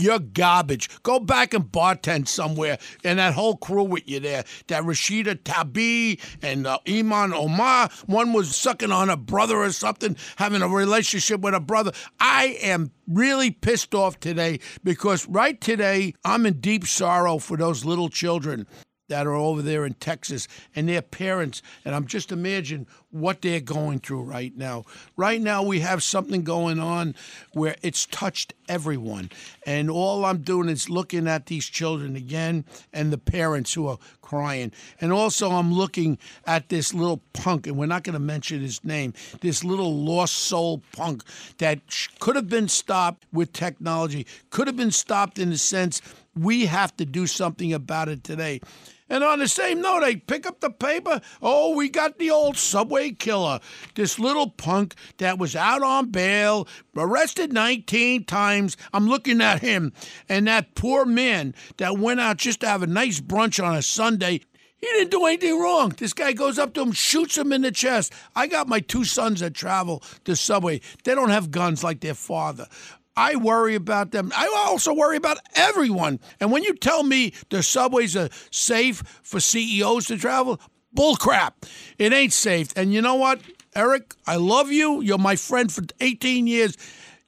You're 0.00 0.18
garbage. 0.18 0.88
Go 1.02 1.18
back 1.18 1.54
and 1.54 1.64
bartend 1.64 2.28
somewhere. 2.28 2.78
And 3.04 3.18
that 3.18 3.34
whole 3.34 3.56
crew 3.56 3.84
with 3.84 4.08
you 4.08 4.20
there, 4.20 4.44
that 4.68 4.84
Rashida 4.84 5.42
Tabi 5.44 6.20
and 6.42 6.66
uh, 6.66 6.78
Ilhan 6.86 7.32
Omar, 7.32 7.90
one 8.06 8.32
was 8.32 8.54
sucking 8.54 8.92
on 8.92 9.10
a 9.10 9.16
brother 9.16 9.58
or 9.58 9.72
something, 9.72 10.16
having 10.36 10.62
a 10.62 10.68
relationship 10.68 11.40
with 11.40 11.54
a 11.54 11.60
brother. 11.60 11.92
I 12.20 12.58
am 12.62 12.92
really 13.06 13.50
pissed 13.50 13.94
off 13.94 14.20
today 14.20 14.60
because 14.84 15.26
right 15.28 15.60
today, 15.60 16.14
I'm 16.24 16.46
in 16.46 16.60
deep 16.60 16.86
sorrow 16.86 17.38
for 17.38 17.56
those 17.56 17.84
little 17.84 18.08
children 18.08 18.66
that 19.08 19.26
are 19.26 19.34
over 19.34 19.62
there 19.62 19.84
in 19.84 19.94
Texas 19.94 20.46
and 20.76 20.88
their 20.88 21.02
parents. 21.02 21.62
And 21.84 21.94
I'm 21.94 22.06
just 22.06 22.30
imagine 22.30 22.86
what 23.10 23.40
they're 23.40 23.60
going 23.60 23.98
through 23.98 24.22
right 24.22 24.56
now. 24.56 24.84
Right 25.16 25.40
now, 25.40 25.62
we 25.62 25.80
have 25.80 26.02
something 26.02 26.42
going 26.42 26.78
on 26.78 27.14
where 27.52 27.76
it's 27.82 28.06
touched 28.06 28.54
everyone. 28.68 29.30
And 29.66 29.90
all 29.90 30.24
I'm 30.24 30.42
doing 30.42 30.68
is 30.68 30.90
looking 30.90 31.26
at 31.26 31.46
these 31.46 31.66
children 31.66 32.16
again 32.16 32.64
and 32.92 33.12
the 33.12 33.18
parents 33.18 33.72
who 33.72 33.86
are 33.86 33.98
crying. 34.20 34.72
And 35.00 35.10
also, 35.12 35.50
I'm 35.52 35.72
looking 35.72 36.18
at 36.46 36.68
this 36.68 36.92
little 36.92 37.22
punk, 37.32 37.66
and 37.66 37.78
we're 37.78 37.86
not 37.86 38.04
going 38.04 38.12
to 38.12 38.18
mention 38.20 38.60
his 38.60 38.84
name, 38.84 39.14
this 39.40 39.64
little 39.64 39.96
lost 39.96 40.34
soul 40.34 40.82
punk 40.92 41.22
that 41.58 41.80
could 42.18 42.36
have 42.36 42.48
been 42.48 42.68
stopped 42.68 43.24
with 43.32 43.52
technology, 43.54 44.26
could 44.50 44.66
have 44.66 44.76
been 44.76 44.90
stopped 44.90 45.38
in 45.38 45.50
the 45.50 45.58
sense 45.58 46.02
we 46.36 46.66
have 46.66 46.94
to 46.98 47.06
do 47.06 47.26
something 47.26 47.72
about 47.72 48.08
it 48.08 48.22
today. 48.22 48.60
And 49.08 49.24
on 49.24 49.38
the 49.38 49.48
same 49.48 49.80
note, 49.80 50.02
I 50.02 50.16
pick 50.16 50.46
up 50.46 50.60
the 50.60 50.70
paper. 50.70 51.20
Oh, 51.40 51.74
we 51.74 51.88
got 51.88 52.18
the 52.18 52.30
old 52.30 52.56
subway 52.56 53.10
killer. 53.10 53.60
This 53.94 54.18
little 54.18 54.50
punk 54.50 54.94
that 55.18 55.38
was 55.38 55.56
out 55.56 55.82
on 55.82 56.10
bail, 56.10 56.68
arrested 56.96 57.52
19 57.52 58.24
times. 58.24 58.76
I'm 58.92 59.08
looking 59.08 59.40
at 59.40 59.60
him. 59.60 59.92
And 60.28 60.46
that 60.46 60.74
poor 60.74 61.04
man 61.04 61.54
that 61.78 61.98
went 61.98 62.20
out 62.20 62.36
just 62.38 62.60
to 62.60 62.68
have 62.68 62.82
a 62.82 62.86
nice 62.86 63.20
brunch 63.20 63.62
on 63.62 63.74
a 63.74 63.82
Sunday. 63.82 64.42
He 64.80 64.86
didn't 64.86 65.10
do 65.10 65.26
anything 65.26 65.58
wrong. 65.58 65.92
This 65.96 66.12
guy 66.12 66.32
goes 66.32 66.56
up 66.56 66.72
to 66.74 66.82
him, 66.82 66.92
shoots 66.92 67.36
him 67.36 67.52
in 67.52 67.62
the 67.62 67.72
chest. 67.72 68.12
I 68.36 68.46
got 68.46 68.68
my 68.68 68.78
two 68.78 69.04
sons 69.04 69.40
that 69.40 69.54
travel 69.54 70.04
the 70.24 70.36
subway. 70.36 70.80
They 71.02 71.16
don't 71.16 71.30
have 71.30 71.50
guns 71.50 71.82
like 71.82 72.00
their 72.00 72.14
father. 72.14 72.68
I 73.18 73.34
worry 73.34 73.74
about 73.74 74.12
them. 74.12 74.30
I 74.34 74.46
also 74.68 74.94
worry 74.94 75.16
about 75.16 75.38
everyone. 75.56 76.20
And 76.38 76.52
when 76.52 76.62
you 76.62 76.72
tell 76.72 77.02
me 77.02 77.32
the 77.50 77.64
subways 77.64 78.16
are 78.16 78.28
safe 78.52 79.02
for 79.24 79.40
CEOs 79.40 80.06
to 80.06 80.16
travel, 80.16 80.60
bullcrap. 80.96 81.54
It 81.98 82.12
ain't 82.12 82.32
safe. 82.32 82.68
And 82.76 82.94
you 82.94 83.02
know 83.02 83.16
what, 83.16 83.40
Eric? 83.74 84.14
I 84.24 84.36
love 84.36 84.70
you. 84.70 85.00
You're 85.00 85.18
my 85.18 85.34
friend 85.34 85.70
for 85.70 85.82
18 85.98 86.46
years. 86.46 86.76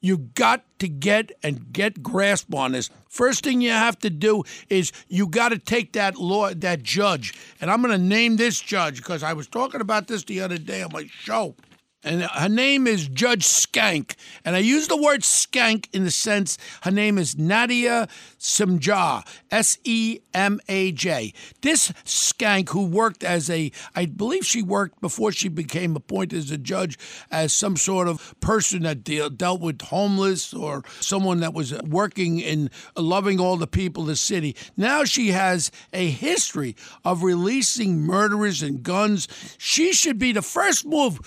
You 0.00 0.18
got 0.18 0.64
to 0.78 0.87
get 0.87 1.32
and 1.42 1.73
get 1.73 2.04
grasp 2.04 2.54
on 2.54 2.70
this. 2.70 2.88
First 3.09 3.42
thing 3.42 3.61
you 3.61 3.70
have 3.70 3.99
to 3.99 4.11
do 4.11 4.44
is 4.68 4.92
you 5.09 5.26
got 5.26 5.49
to 5.49 5.59
take 5.59 5.94
that 5.94 6.16
law, 6.16 6.54
that 6.54 6.85
judge, 6.85 7.35
and 7.61 7.68
I'm 7.68 7.82
going 7.82 7.90
to 7.92 7.99
name 7.99 8.37
this 8.37 8.61
judge 8.61 8.99
because 8.99 9.25
I 9.25 9.32
was 9.32 9.49
talking 9.49 9.80
about 9.80 10.06
this 10.06 10.23
the 10.23 10.40
other 10.40 10.56
day 10.56 10.82
on 10.82 10.92
my 10.92 11.06
show 11.06 11.56
and 12.02 12.23
her 12.23 12.49
name 12.49 12.87
is 12.87 13.09
Judge 13.09 13.45
Skank. 13.45 14.14
And 14.45 14.57
I 14.57 14.61
use 14.61 14.88
the 14.88 14.97
word 14.97 15.21
skank 15.21 15.87
in 15.92 16.04
the 16.04 16.11
sense 16.11 16.57
her 16.83 16.90
name 16.90 17.19
is 17.19 17.37
Nadia 17.37 18.09
Semaj, 18.38 19.26
S 19.50 19.78
E 19.85 20.21
M 20.33 20.61
A 20.69 20.92
J. 20.92 21.35
This 21.61 21.92
skank, 22.04 22.71
who 22.71 22.87
worked 22.87 23.23
as 23.23 23.50
a, 23.50 23.71
I 23.95 24.07
believe 24.07 24.47
she 24.47 24.62
worked 24.62 25.00
before 25.00 25.33
she 25.33 25.49
became 25.49 25.95
appointed 25.95 26.38
as 26.38 26.50
a 26.50 26.59
judge, 26.59 26.99
as 27.30 27.52
some 27.52 27.76
sort 27.76 28.09
of 28.09 28.35
person 28.40 28.85
that 28.85 29.04
deal, 29.04 29.28
dealt 29.28 29.61
with 29.61 29.83
homeless 29.83 30.54
or 30.54 30.83
someone 31.00 31.40
that 31.40 31.52
was 31.52 31.75
working 31.83 32.40
in 32.40 32.71
loving 32.97 33.38
all 33.40 33.57
the 33.59 33.66
people 33.66 34.04
of 34.04 34.09
the 34.09 34.16
city. 34.16 34.57
Now 34.76 35.04
she 35.04 35.28
has 35.28 35.71
a 35.92 36.09
history 36.09 36.76
of 37.04 37.23
releasing 37.23 38.00
murderers 38.00 38.62
and 38.62 38.83
guns. 38.83 39.28
She 39.59 39.92
should 39.92 40.19
be 40.19 40.33
the 40.33 40.42
first 40.42 40.87
move 40.87 41.21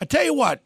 I 0.00 0.06
tell 0.06 0.24
you 0.24 0.34
what, 0.34 0.62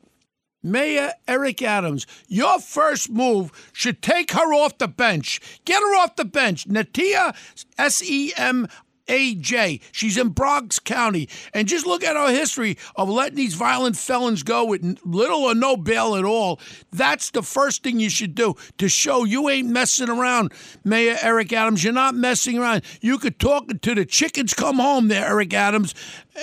Mayor 0.63 1.13
Eric 1.29 1.61
Adams, 1.63 2.07
your 2.27 2.59
first 2.59 3.11
move 3.11 3.53
should 3.73 4.01
take 4.01 4.33
her 4.33 4.55
off 4.55 4.79
the 4.79 4.89
bench. 4.89 5.41
Get 5.65 5.83
her 5.83 5.97
off 5.97 6.17
the 6.17 6.25
bench. 6.25 6.67
Natia, 6.67 7.37
S 7.77 8.03
E 8.03 8.33
M 8.37 8.69
AJ. 9.07 9.83
She's 9.93 10.17
in 10.17 10.31
Bronx 10.31 10.79
County. 10.79 11.29
And 11.53 11.69
just 11.69 11.87
look 11.87 12.05
at 12.05 12.17
our 12.17 12.31
history 12.31 12.79
of 12.97 13.09
letting 13.09 13.37
these 13.37 13.55
violent 13.55 13.97
felons 13.97 14.43
go 14.43 14.65
with 14.65 14.99
little 15.05 15.43
or 15.43 15.55
no 15.55 15.77
bail 15.77 16.17
at 16.17 16.25
all. 16.25 16.61
That's 16.93 17.31
the 17.31 17.43
first 17.43 17.83
thing 17.83 18.01
you 18.01 18.11
should 18.11 18.35
do 18.35 18.55
to 18.79 18.89
show 18.89 19.25
you 19.25 19.49
ain't 19.49 19.69
messing 19.69 20.09
around, 20.09 20.53
Mayor 20.85 21.17
Eric 21.21 21.53
Adams. 21.53 21.85
You're 21.85 21.93
not 21.93 22.15
messing 22.15 22.59
around. 22.59 22.83
You 23.01 23.19
could 23.19 23.39
talk 23.39 23.69
to 23.83 23.95
the 23.95 24.05
chickens 24.05 24.55
come 24.55 24.79
home 24.79 25.09
there, 25.09 25.27
Eric 25.27 25.55
Adams. 25.55 25.95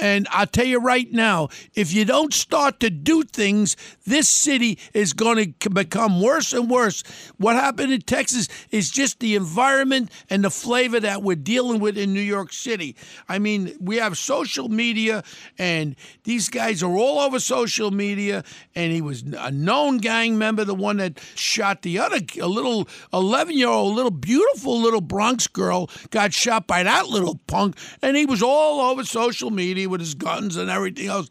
And 0.02 0.28
I'll 0.32 0.48
tell 0.48 0.66
you 0.66 0.80
right 0.80 1.12
now, 1.12 1.50
if 1.74 1.92
you 1.92 2.06
don't 2.06 2.34
start 2.34 2.80
to 2.80 2.90
do 2.90 3.24
things, 3.24 3.76
this 4.06 4.30
city 4.30 4.80
is 4.94 5.12
going 5.12 5.56
to 5.60 5.70
become 5.70 6.22
worse 6.22 6.54
and 6.54 6.70
worse. 6.70 7.04
What 7.38 7.56
happened 7.56 7.92
in 7.92 8.02
Texas 8.02 8.48
is 8.70 8.90
just 8.90 9.20
the 9.20 9.36
environment 9.36 10.10
and 10.30 10.46
the 10.46 10.50
flavor 10.50 11.00
that 11.02 11.24
we're 11.24 11.36
dealing 11.36 11.82
with 11.82 11.98
in 11.98 12.14
New 12.14 12.22
York 12.22 12.51
City. 12.54 12.96
I 13.28 13.40
mean, 13.40 13.76
we 13.80 13.98
have 13.98 14.18
social 14.18 14.70
media, 14.70 15.24
and 15.58 15.96
these 16.24 16.50
guys 16.50 16.84
are 16.84 16.96
all 16.96 17.20
over 17.20 17.40
social 17.40 17.92
media. 17.92 18.44
And 18.76 18.92
he 18.92 19.02
was 19.02 19.24
a 19.24 19.52
known 19.52 19.98
gang 19.98 20.38
member, 20.38 20.64
the 20.64 20.76
one 20.76 20.98
that 20.98 21.20
shot 21.36 21.82
the 21.82 22.00
other, 22.00 22.20
a 22.40 22.48
little 22.48 22.88
11 23.14 23.58
year 23.58 23.68
old, 23.68 23.96
little 23.96 24.12
beautiful 24.12 24.80
little 24.80 25.02
Bronx 25.02 25.48
girl, 25.48 25.90
got 26.10 26.34
shot 26.34 26.68
by 26.68 26.84
that 26.84 27.08
little 27.08 27.40
punk. 27.48 27.78
And 28.02 28.16
he 28.16 28.26
was 28.26 28.42
all 28.42 28.82
over 28.82 29.04
social 29.04 29.52
media 29.52 29.90
with 29.90 30.02
his 30.02 30.16
guns 30.16 30.56
and 30.56 30.70
everything 30.70 31.08
else. 31.08 31.30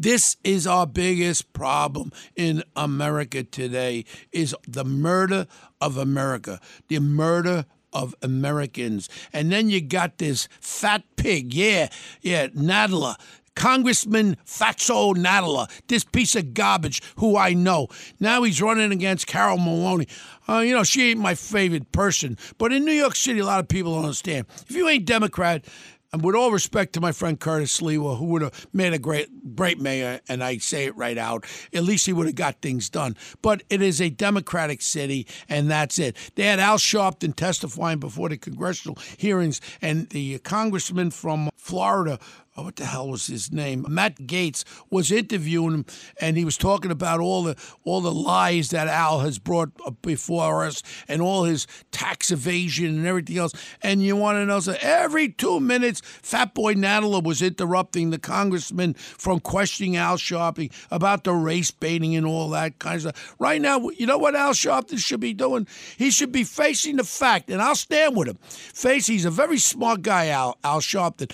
This 0.00 0.38
is 0.44 0.66
our 0.66 0.86
biggest 0.86 1.52
problem 1.52 2.10
in 2.34 2.64
America 2.74 3.42
today 3.42 4.06
is 4.32 4.56
the 4.66 4.82
murder 4.82 5.46
of 5.78 5.98
America. 5.98 6.58
The 6.88 7.00
murder 7.00 7.66
of 7.92 8.14
Americans. 8.22 9.08
And 9.32 9.50
then 9.50 9.70
you 9.70 9.80
got 9.80 10.18
this 10.18 10.48
fat 10.60 11.02
pig, 11.16 11.52
yeah, 11.54 11.88
yeah, 12.22 12.48
Nadler. 12.48 13.16
Congressman 13.56 14.36
Fatso 14.46 15.14
Nadler, 15.14 15.68
this 15.88 16.04
piece 16.04 16.34
of 16.34 16.54
garbage 16.54 17.02
who 17.16 17.36
I 17.36 17.52
know. 17.52 17.88
Now 18.18 18.42
he's 18.42 18.62
running 18.62 18.92
against 18.92 19.26
Carol 19.26 19.58
Maloney. 19.58 20.06
Uh, 20.48 20.60
you 20.60 20.72
know, 20.72 20.82
she 20.84 21.10
ain't 21.10 21.20
my 21.20 21.34
favorite 21.34 21.92
person. 21.92 22.38
But 22.58 22.72
in 22.72 22.84
New 22.84 22.92
York 22.92 23.16
City, 23.16 23.40
a 23.40 23.44
lot 23.44 23.60
of 23.60 23.68
people 23.68 23.94
don't 23.94 24.04
understand. 24.04 24.46
If 24.68 24.74
you 24.74 24.88
ain't 24.88 25.04
Democrat, 25.04 25.64
and 26.12 26.22
with 26.22 26.34
all 26.34 26.50
respect 26.50 26.92
to 26.94 27.00
my 27.00 27.12
friend 27.12 27.38
Curtis 27.38 27.80
Sliwa, 27.80 28.18
who 28.18 28.26
would 28.26 28.42
have 28.42 28.66
made 28.72 28.92
a 28.92 28.98
great, 28.98 29.54
great 29.54 29.80
mayor, 29.80 30.20
and 30.28 30.42
I 30.42 30.58
say 30.58 30.86
it 30.86 30.96
right 30.96 31.18
out, 31.18 31.44
at 31.72 31.84
least 31.84 32.06
he 32.06 32.12
would 32.12 32.26
have 32.26 32.34
got 32.34 32.60
things 32.60 32.88
done. 32.88 33.16
But 33.42 33.62
it 33.70 33.80
is 33.82 34.00
a 34.00 34.10
Democratic 34.10 34.82
city, 34.82 35.26
and 35.48 35.70
that's 35.70 35.98
it. 35.98 36.16
They 36.34 36.44
had 36.44 36.60
Al 36.60 36.78
Sharpton 36.78 37.34
testifying 37.36 37.98
before 37.98 38.28
the 38.28 38.36
congressional 38.36 38.98
hearings, 39.18 39.60
and 39.80 40.08
the 40.10 40.38
congressman 40.40 41.10
from 41.10 41.50
Florida 41.56 42.18
oh, 42.60 42.64
what 42.64 42.76
the 42.76 42.84
hell 42.84 43.08
was 43.08 43.26
his 43.26 43.50
name? 43.52 43.86
Matt 43.88 44.16
Gaetz 44.26 44.64
was 44.90 45.10
interviewing 45.10 45.74
him, 45.74 45.86
and 46.20 46.36
he 46.36 46.44
was 46.44 46.56
talking 46.56 46.90
about 46.90 47.20
all 47.20 47.42
the 47.42 47.56
all 47.84 48.00
the 48.00 48.12
lies 48.12 48.70
that 48.70 48.88
Al 48.88 49.20
has 49.20 49.38
brought 49.38 49.70
before 50.02 50.64
us, 50.64 50.82
and 51.08 51.22
all 51.22 51.44
his 51.44 51.66
tax 51.90 52.30
evasion 52.30 52.86
and 52.86 53.06
everything 53.06 53.38
else. 53.38 53.52
And 53.82 54.02
you 54.02 54.16
want 54.16 54.36
to 54.36 54.46
know? 54.46 54.60
So 54.60 54.76
every 54.80 55.28
two 55.28 55.60
minutes, 55.60 56.02
Fat 56.04 56.54
Boy 56.54 56.74
Nadler 56.74 57.22
was 57.22 57.42
interrupting 57.42 58.10
the 58.10 58.18
congressman 58.18 58.94
from 58.94 59.40
questioning 59.40 59.96
Al 59.96 60.16
Sharpton 60.16 60.72
about 60.90 61.24
the 61.24 61.32
race 61.32 61.70
baiting 61.70 62.14
and 62.16 62.26
all 62.26 62.50
that 62.50 62.78
kind 62.78 62.96
of 62.96 63.02
stuff. 63.02 63.34
Right 63.38 63.60
now, 63.60 63.88
you 63.90 64.06
know 64.06 64.18
what 64.18 64.34
Al 64.36 64.52
Sharpton 64.52 64.98
should 64.98 65.20
be 65.20 65.32
doing? 65.32 65.66
He 65.96 66.10
should 66.10 66.32
be 66.32 66.44
facing 66.44 66.96
the 66.96 67.04
fact, 67.04 67.50
and 67.50 67.62
I'll 67.62 67.74
stand 67.74 68.16
with 68.16 68.28
him. 68.28 68.38
Face, 68.42 69.06
he's 69.06 69.24
a 69.24 69.30
very 69.30 69.58
smart 69.58 70.02
guy, 70.02 70.28
Al 70.28 70.58
Al 70.62 70.80
Sharpton. 70.80 71.30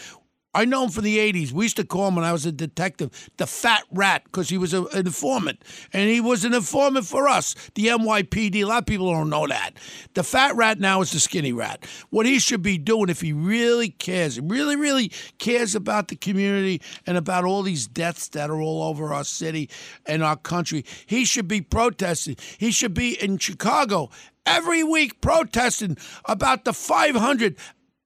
I 0.57 0.65
know 0.65 0.85
him 0.85 0.91
from 0.91 1.05
the 1.05 1.19
80s. 1.19 1.53
We 1.53 1.67
used 1.67 1.77
to 1.77 1.85
call 1.85 2.09
him 2.09 2.17
when 2.17 2.25
I 2.25 2.33
was 2.33 2.47
a 2.47 2.51
detective 2.51 3.31
the 3.37 3.47
Fat 3.47 3.85
Rat 3.93 4.25
because 4.25 4.49
he 4.49 4.57
was 4.57 4.73
a, 4.73 4.85
an 4.87 5.07
informant. 5.07 5.63
And 5.93 6.09
he 6.09 6.19
was 6.19 6.47
an 6.47 6.55
informant 6.55 7.05
for 7.05 7.29
us, 7.29 7.55
the 7.75 7.89
NYPD. 7.89 8.55
A 8.55 8.65
lot 8.65 8.79
of 8.79 8.87
people 8.87 9.13
don't 9.13 9.29
know 9.29 9.47
that. 9.47 9.73
The 10.15 10.25
Fat 10.25 10.57
Rat 10.57 10.81
now 10.81 11.03
is 11.03 11.13
the 11.13 11.21
Skinny 11.21 11.53
Rat. 11.53 11.85
What 12.09 12.25
he 12.25 12.39
should 12.39 12.63
be 12.63 12.79
doing 12.79 13.11
if 13.11 13.21
he 13.21 13.35
really 13.35 13.91
cares, 13.91 14.41
really, 14.41 14.77
really 14.77 15.13
cares 15.39 15.75
about 15.75 16.09
the 16.09 16.17
community 16.17 16.81
and 17.07 17.19
about 17.19 17.45
all 17.45 17.61
these 17.61 17.87
deaths 17.87 18.29
that 18.29 18.49
are 18.49 18.63
all 18.63 18.83
over 18.85 19.13
our 19.13 19.25
city 19.25 19.69
and 20.07 20.25
our 20.25 20.37
country, 20.37 20.87
he 21.05 21.27
should 21.27 21.49
be 21.49 21.61
protesting. 21.61 22.37
He 22.57 22.71
should 22.71 22.95
be 22.95 23.23
in 23.23 23.37
Chicago 23.37 24.09
every 24.47 24.83
week 24.83 25.21
protesting 25.21 25.99
about 26.25 26.65
the 26.65 26.73
500 26.73 27.57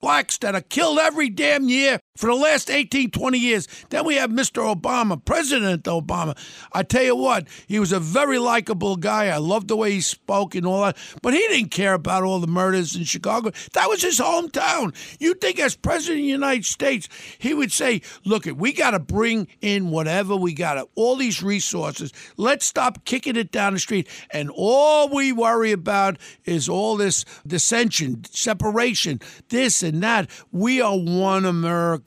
blacks 0.00 0.38
that 0.38 0.54
are 0.54 0.62
killed 0.62 0.98
every 0.98 1.28
damn 1.28 1.68
year 1.68 2.00
for 2.20 2.26
the 2.26 2.34
last 2.34 2.70
18, 2.70 3.10
20 3.10 3.38
years. 3.38 3.66
Then 3.88 4.04
we 4.04 4.16
have 4.16 4.28
Mr. 4.28 4.62
Obama, 4.62 5.24
President 5.24 5.84
Obama. 5.84 6.36
I 6.70 6.82
tell 6.82 7.02
you 7.02 7.16
what, 7.16 7.48
he 7.66 7.80
was 7.80 7.92
a 7.92 7.98
very 7.98 8.38
likable 8.38 8.96
guy. 8.96 9.28
I 9.28 9.38
loved 9.38 9.68
the 9.68 9.76
way 9.76 9.92
he 9.92 10.02
spoke 10.02 10.54
and 10.54 10.66
all 10.66 10.82
that. 10.82 10.98
But 11.22 11.32
he 11.32 11.40
didn't 11.48 11.70
care 11.70 11.94
about 11.94 12.22
all 12.22 12.38
the 12.38 12.46
murders 12.46 12.94
in 12.94 13.04
Chicago. 13.04 13.52
That 13.72 13.88
was 13.88 14.02
his 14.02 14.18
hometown. 14.18 14.94
You 15.18 15.32
think, 15.32 15.58
as 15.58 15.74
President 15.74 16.18
of 16.18 16.24
the 16.24 16.28
United 16.28 16.66
States, 16.66 17.08
he 17.38 17.54
would 17.54 17.72
say, 17.72 18.02
look, 18.26 18.44
we 18.44 18.74
got 18.74 18.90
to 18.90 18.98
bring 18.98 19.48
in 19.62 19.88
whatever 19.88 20.36
we 20.36 20.52
got, 20.52 20.86
all 20.96 21.16
these 21.16 21.42
resources. 21.42 22.12
Let's 22.36 22.66
stop 22.66 23.06
kicking 23.06 23.36
it 23.36 23.50
down 23.50 23.72
the 23.72 23.78
street. 23.78 24.06
And 24.30 24.50
all 24.54 25.08
we 25.08 25.32
worry 25.32 25.72
about 25.72 26.18
is 26.44 26.68
all 26.68 26.98
this 26.98 27.24
dissension, 27.46 28.24
separation, 28.24 29.22
this 29.48 29.82
and 29.82 30.02
that. 30.02 30.28
We 30.52 30.82
are 30.82 30.98
one 30.98 31.46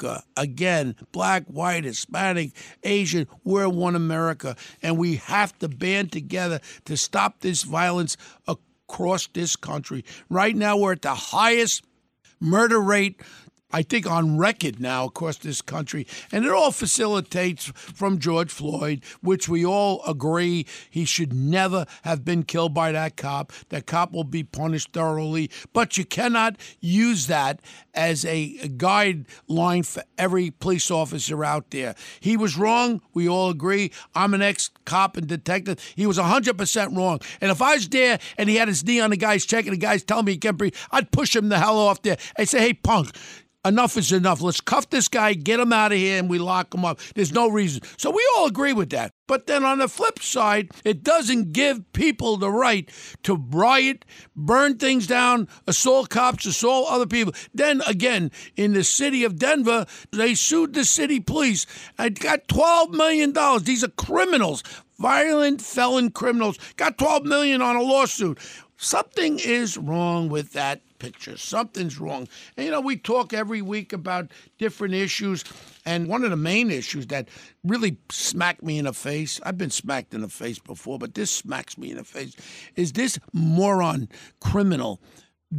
America. 0.03 0.23
Again, 0.35 0.95
black, 1.11 1.45
white, 1.47 1.83
Hispanic, 1.83 2.51
Asian, 2.83 3.27
we're 3.43 3.69
one 3.69 3.95
America. 3.95 4.55
And 4.81 4.97
we 4.97 5.15
have 5.17 5.57
to 5.59 5.67
band 5.67 6.11
together 6.11 6.59
to 6.85 6.97
stop 6.97 7.39
this 7.39 7.63
violence 7.63 8.17
across 8.47 9.27
this 9.27 9.55
country. 9.55 10.03
Right 10.29 10.55
now, 10.55 10.77
we're 10.77 10.93
at 10.93 11.01
the 11.01 11.15
highest 11.15 11.83
murder 12.39 12.79
rate 12.79 13.21
I 13.73 13.81
think, 13.81 14.09
on 14.09 14.37
record 14.37 14.79
now 14.79 15.05
across 15.05 15.37
this 15.37 15.61
country. 15.61 16.07
And 16.31 16.45
it 16.45 16.51
all 16.51 16.71
facilitates 16.71 17.65
from 17.65 18.19
George 18.19 18.51
Floyd, 18.51 19.03
which 19.21 19.49
we 19.49 19.65
all 19.65 20.01
agree 20.05 20.65
he 20.89 21.05
should 21.05 21.33
never 21.33 21.85
have 22.03 22.23
been 22.23 22.43
killed 22.43 22.73
by 22.73 22.91
that 22.91 23.17
cop. 23.17 23.51
That 23.69 23.87
cop 23.87 24.13
will 24.13 24.23
be 24.23 24.43
punished 24.43 24.93
thoroughly. 24.93 25.49
But 25.73 25.97
you 25.97 26.05
cannot 26.05 26.57
use 26.79 27.27
that 27.27 27.61
as 27.93 28.25
a 28.25 28.55
guideline 28.77 29.85
for 29.85 30.03
every 30.17 30.51
police 30.51 30.89
officer 30.89 31.43
out 31.43 31.71
there. 31.71 31.95
He 32.19 32.37
was 32.37 32.57
wrong. 32.57 33.01
We 33.13 33.27
all 33.27 33.49
agree. 33.49 33.91
I'm 34.15 34.33
an 34.33 34.41
ex 34.41 34.69
cop 34.85 35.17
and 35.17 35.27
detective. 35.27 35.79
He 35.95 36.05
was 36.05 36.17
100% 36.17 36.95
wrong. 36.95 37.19
And 37.41 37.51
if 37.51 37.61
I 37.61 37.75
was 37.75 37.89
there 37.89 38.19
and 38.37 38.49
he 38.49 38.55
had 38.55 38.67
his 38.67 38.83
knee 38.85 38.99
on 38.99 39.09
the 39.09 39.17
guy's 39.17 39.45
check 39.45 39.65
and 39.65 39.73
the 39.73 39.79
guy's 39.79 40.03
telling 40.03 40.25
me 40.25 40.33
he 40.33 40.37
can't 40.37 40.57
breathe, 40.57 40.75
I'd 40.91 41.11
push 41.11 41.35
him 41.35 41.49
the 41.49 41.59
hell 41.59 41.77
off 41.77 42.01
there 42.01 42.17
and 42.37 42.47
say, 42.47 42.59
hey, 42.59 42.73
punk, 42.73 43.15
enough 43.65 43.97
is 43.97 44.11
enough. 44.11 44.41
Let's 44.41 44.61
cuff 44.61 44.89
this 44.89 45.07
guy, 45.07 45.33
get 45.33 45.59
him 45.59 45.73
out 45.73 45.91
of 45.91 45.97
here, 45.97 46.19
and 46.19 46.29
we 46.29 46.39
lock 46.39 46.73
him 46.73 46.85
up. 46.85 46.99
There's 47.15 47.31
no 47.31 47.49
reason. 47.49 47.81
So 47.97 48.11
we 48.11 48.27
all 48.35 48.47
agree 48.47 48.73
with 48.73 48.89
that. 48.91 49.11
But 49.27 49.47
then 49.47 49.63
on 49.63 49.79
the 49.79 49.87
flip 49.87 50.19
side, 50.19 50.71
it 50.83 51.03
doesn't 51.03 51.53
give 51.53 51.91
people 51.93 52.37
the 52.37 52.51
right 52.51 52.89
to 53.23 53.35
riot, 53.35 54.05
burn 54.35 54.77
things 54.77 55.07
down, 55.07 55.47
assault 55.65 56.09
cops, 56.09 56.45
assault 56.45 56.87
other 56.89 57.07
people. 57.07 57.33
Then 57.53 57.81
again, 57.87 58.31
in 58.55 58.73
the 58.73 58.83
city 58.83 59.23
of 59.23 59.39
Denver, 59.39 59.85
they 60.11 60.35
sued 60.35 60.73
the 60.73 60.83
city 60.83 61.19
police 61.19 61.65
and 61.97 62.19
got 62.19 62.47
$12 62.47 62.91
million. 62.91 63.33
These 63.63 63.83
are 63.83 63.89
criminals, 63.89 64.61
violent 64.99 65.61
felon 65.61 66.11
criminals, 66.11 66.57
got 66.75 66.97
12 66.97 67.23
million 67.23 67.61
on 67.61 67.77
a 67.77 67.81
lawsuit. 67.81 68.37
Something 68.75 69.39
is 69.39 69.77
wrong 69.77 70.27
with 70.27 70.51
that 70.51 70.81
picture. 71.03 71.37
Something's 71.37 71.99
wrong. 71.99 72.29
And, 72.55 72.65
you 72.65 72.71
know, 72.71 72.79
we 72.79 72.95
talk 72.95 73.33
every 73.33 73.61
week 73.61 73.91
about 73.91 74.31
different 74.57 74.93
issues. 74.93 75.43
And 75.85 76.07
one 76.07 76.23
of 76.23 76.29
the 76.29 76.37
main 76.37 76.71
issues 76.71 77.07
that 77.07 77.27
really 77.65 77.97
smacked 78.09 78.63
me 78.63 78.77
in 78.77 78.85
the 78.85 78.93
face, 78.93 79.41
I've 79.43 79.57
been 79.57 79.69
smacked 79.69 80.13
in 80.13 80.21
the 80.21 80.29
face 80.29 80.59
before, 80.59 80.97
but 80.97 81.13
this 81.13 81.29
smacks 81.29 81.77
me 81.77 81.91
in 81.91 81.97
the 81.97 82.05
face, 82.05 82.35
is 82.77 82.93
this 82.93 83.19
moron 83.33 84.07
criminal, 84.39 85.01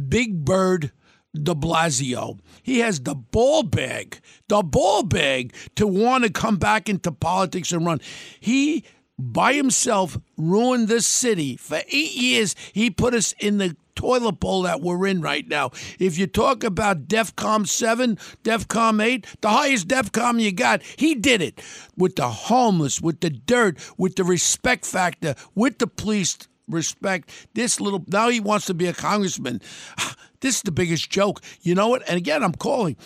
Big 0.09 0.43
Bird 0.43 0.91
de 1.35 1.53
Blasio. 1.53 2.39
He 2.63 2.79
has 2.79 3.01
the 3.01 3.13
ball 3.13 3.61
bag, 3.61 4.19
the 4.47 4.63
ball 4.63 5.03
bag 5.03 5.53
to 5.75 5.85
want 5.85 6.23
to 6.23 6.31
come 6.31 6.57
back 6.57 6.89
into 6.89 7.11
politics 7.11 7.71
and 7.71 7.85
run. 7.85 8.01
He 8.39 8.83
by 9.17 9.53
himself 9.53 10.17
ruined 10.37 10.87
this 10.87 11.07
city. 11.07 11.55
For 11.55 11.81
eight 11.87 12.15
years, 12.15 12.55
he 12.73 12.89
put 12.89 13.13
us 13.13 13.33
in 13.39 13.59
the 13.59 13.77
toilet 13.95 14.39
bowl 14.39 14.63
that 14.63 14.81
we're 14.81 15.07
in 15.07 15.21
right 15.21 15.47
now. 15.47 15.71
If 15.99 16.17
you 16.17 16.27
talk 16.27 16.63
about 16.63 17.07
DEFCON 17.07 17.67
7, 17.67 18.17
DEFCON 18.43 19.03
8, 19.03 19.25
the 19.41 19.49
highest 19.49 19.87
DEFCON 19.87 20.39
you 20.39 20.51
got, 20.51 20.81
he 20.83 21.15
did 21.15 21.41
it 21.41 21.61
with 21.97 22.15
the 22.15 22.29
homeless, 22.29 23.01
with 23.01 23.21
the 23.21 23.29
dirt, 23.29 23.77
with 23.97 24.15
the 24.15 24.23
respect 24.23 24.85
factor, 24.85 25.35
with 25.55 25.79
the 25.79 25.87
police 25.87 26.37
respect. 26.67 27.29
This 27.53 27.79
little, 27.79 28.03
now 28.07 28.29
he 28.29 28.39
wants 28.39 28.65
to 28.67 28.73
be 28.73 28.87
a 28.87 28.93
congressman. 28.93 29.61
This 30.41 30.57
is 30.57 30.61
the 30.61 30.71
biggest 30.71 31.09
joke. 31.09 31.41
You 31.61 31.73
know 31.73 31.87
what? 31.87 32.07
And 32.07 32.17
again, 32.17 32.43
I'm 32.43 32.53
calling. 32.53 32.97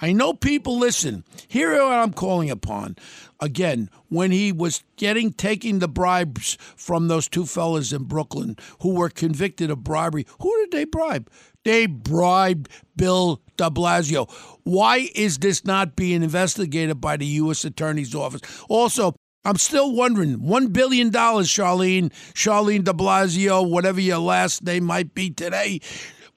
I 0.00 0.12
know 0.12 0.32
people 0.32 0.78
listen. 0.78 1.24
Here 1.48 1.72
what 1.72 1.98
I'm 1.98 2.12
calling 2.12 2.50
upon. 2.50 2.96
Again, 3.40 3.90
when 4.08 4.30
he 4.30 4.52
was 4.52 4.82
getting 4.96 5.32
taking 5.32 5.80
the 5.80 5.88
bribes 5.88 6.56
from 6.76 7.08
those 7.08 7.28
two 7.28 7.46
fellas 7.46 7.92
in 7.92 8.04
Brooklyn 8.04 8.56
who 8.82 8.94
were 8.94 9.08
convicted 9.08 9.70
of 9.70 9.84
bribery, 9.84 10.26
who 10.40 10.56
did 10.60 10.70
they 10.72 10.84
bribe? 10.84 11.30
They 11.64 11.86
bribed 11.86 12.68
Bill 12.96 13.42
de 13.56 13.70
Blasio. 13.70 14.30
Why 14.62 15.08
is 15.14 15.38
this 15.38 15.64
not 15.64 15.96
being 15.96 16.22
investigated 16.22 17.00
by 17.00 17.16
the 17.16 17.26
U.S. 17.26 17.64
Attorney's 17.64 18.14
Office? 18.14 18.40
Also, 18.68 19.14
I'm 19.44 19.56
still 19.56 19.94
wondering, 19.94 20.38
$1 20.38 20.72
billion, 20.72 21.10
Charlene, 21.10 22.12
Charlene 22.34 22.84
de 22.84 22.92
Blasio, 22.92 23.68
whatever 23.68 24.00
your 24.00 24.18
last 24.18 24.62
name 24.62 24.84
might 24.84 25.14
be 25.14 25.30
today. 25.30 25.80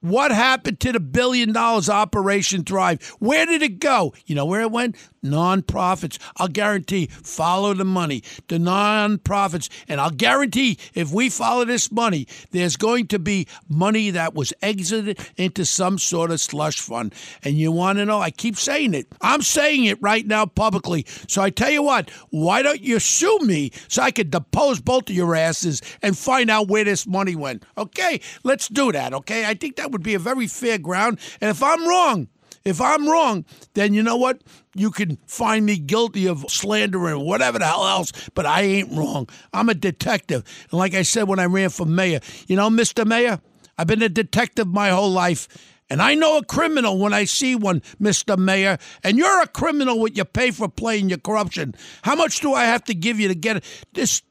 What 0.02 0.32
happened 0.32 0.80
to 0.80 0.92
the 0.92 1.00
billion 1.00 1.54
dollars 1.54 1.88
Operation 1.88 2.64
Thrive? 2.64 3.02
Where 3.20 3.46
did 3.46 3.62
it 3.62 3.80
go? 3.80 4.14
You 4.26 4.34
know 4.34 4.46
where 4.48 4.62
it 4.62 4.72
went? 4.72 4.96
Nonprofits. 5.24 6.18
I'll 6.38 6.48
guarantee, 6.48 7.08
follow 7.08 7.74
the 7.74 7.86
money. 7.86 8.24
The 8.48 8.58
nonprofits. 8.58 9.70
And 9.88 10.02
I'll 10.02 10.12
guarantee 10.12 10.78
if 10.94 11.12
we 11.12 11.30
follow 11.30 11.66
this 11.66 11.92
money, 11.92 12.28
there's 12.52 12.76
going 12.76 13.08
to 13.08 13.20
be 13.20 13.48
money 13.70 14.10
that 14.12 14.34
was 14.34 14.54
exited 14.62 15.20
into 15.38 15.66
some 15.66 15.98
sort 15.98 16.32
of 16.32 16.42
slush 16.42 16.80
fund. 16.80 17.14
And 17.44 17.56
you 17.56 17.72
want 17.72 17.98
to 18.00 18.06
know, 18.06 18.20
I 18.20 18.32
keep 18.32 18.56
saying 18.56 18.94
it. 18.94 19.08
I'm 19.22 19.42
saying 19.42 19.86
it 19.86 20.02
right 20.02 20.26
now 20.26 20.46
publicly. 20.46 21.06
So 21.28 21.42
I 21.42 21.50
tell 21.50 21.72
you 21.72 21.84
what, 21.84 22.10
why 22.30 22.62
don't 22.62 22.82
you 22.82 23.00
sue 23.00 23.40
me 23.40 23.72
so 23.88 24.02
I 24.02 24.12
could 24.12 24.32
depose 24.32 24.80
both 24.80 25.10
of 25.10 25.16
your 25.16 25.36
asses 25.36 25.82
and 26.02 26.18
find 26.18 26.50
out 26.50 26.68
where 26.68 26.84
this 26.84 27.06
money 27.06 27.36
went? 27.36 27.64
Okay? 27.78 28.22
Let's 28.44 28.68
do 28.68 28.92
that, 28.92 29.14
okay? 29.14 29.46
I 29.46 29.54
think 29.54 29.76
that 29.76 29.92
would 29.92 30.04
be 30.04 30.16
a 30.16 30.20
very 30.20 30.48
fair 30.48 30.78
ground. 30.78 31.20
And 31.40 31.50
if 31.50 31.62
I'm 31.62 31.88
wrong, 31.88 32.28
if 32.64 32.80
I'm 32.80 33.10
wrong, 33.10 33.46
then 33.74 33.94
you 33.94 34.04
know 34.04 34.18
what? 34.18 34.42
You 34.76 34.92
can 34.92 35.18
find 35.26 35.66
me 35.66 35.78
guilty 35.78 36.28
of 36.28 36.46
slander 36.50 37.10
or 37.10 37.20
whatever 37.20 37.60
the 37.60 37.66
hell 37.66 37.88
else, 37.88 38.12
but 38.34 38.46
I 38.46 38.62
ain't 38.62 38.92
wrong. 38.98 39.28
I'm 39.54 39.70
a 39.70 39.74
detective. 39.74 40.44
And 40.70 40.80
like 40.80 40.94
I 40.94 41.02
said 41.02 41.28
when 41.28 41.40
I 41.40 41.46
ran 41.46 41.70
for 41.70 41.86
mayor, 41.86 42.20
you 42.48 42.56
know, 42.56 42.70
Mr. 42.70 43.06
Mayor, 43.06 43.42
I've 43.78 43.88
been 43.88 44.02
a 44.02 44.10
detective 44.10 44.68
my 44.68 44.90
whole 44.90 45.12
life. 45.12 45.48
And 45.90 46.02
I 46.02 46.16
know 46.16 46.38
a 46.38 46.46
criminal 46.46 46.98
when 46.98 47.14
I 47.14 47.26
see 47.26 47.54
one, 47.54 47.82
Mr. 48.02 48.38
Mayor. 48.38 48.78
And 49.04 49.18
you're 49.18 49.42
a 49.42 49.48
criminal 49.48 50.00
with 50.00 50.16
your 50.16 50.26
pay 50.26 50.52
for 50.52 50.70
playing 50.70 51.10
your 51.10 51.18
corruption. 51.18 51.76
How 52.04 52.16
much 52.16 52.40
do 52.40 52.54
I 52.54 52.64
have 52.64 52.86
to 52.86 52.94
give 52.94 53.20
you 53.20 53.28
to 53.28 53.36
get 53.36 53.62
this 53.92 54.22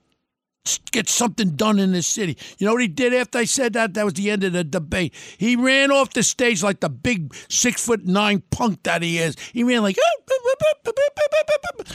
get 0.92 1.08
something 1.08 1.50
done 1.56 1.78
in 1.78 1.92
this 1.92 2.06
city. 2.06 2.36
You 2.58 2.66
know 2.66 2.74
what 2.74 2.82
he 2.82 2.88
did 2.88 3.14
after 3.14 3.38
I 3.38 3.44
said 3.44 3.72
that? 3.74 3.94
That 3.94 4.04
was 4.04 4.14
the 4.14 4.30
end 4.30 4.44
of 4.44 4.52
the 4.52 4.64
debate. 4.64 5.14
He 5.38 5.56
ran 5.56 5.90
off 5.90 6.12
the 6.12 6.22
stage 6.22 6.62
like 6.62 6.80
the 6.80 6.90
big 6.90 7.34
six 7.48 7.84
foot 7.84 8.04
nine 8.04 8.42
punk 8.50 8.82
that 8.82 9.02
he 9.02 9.18
is. 9.18 9.36
He 9.52 9.64
ran 9.64 9.82
like 9.82 9.96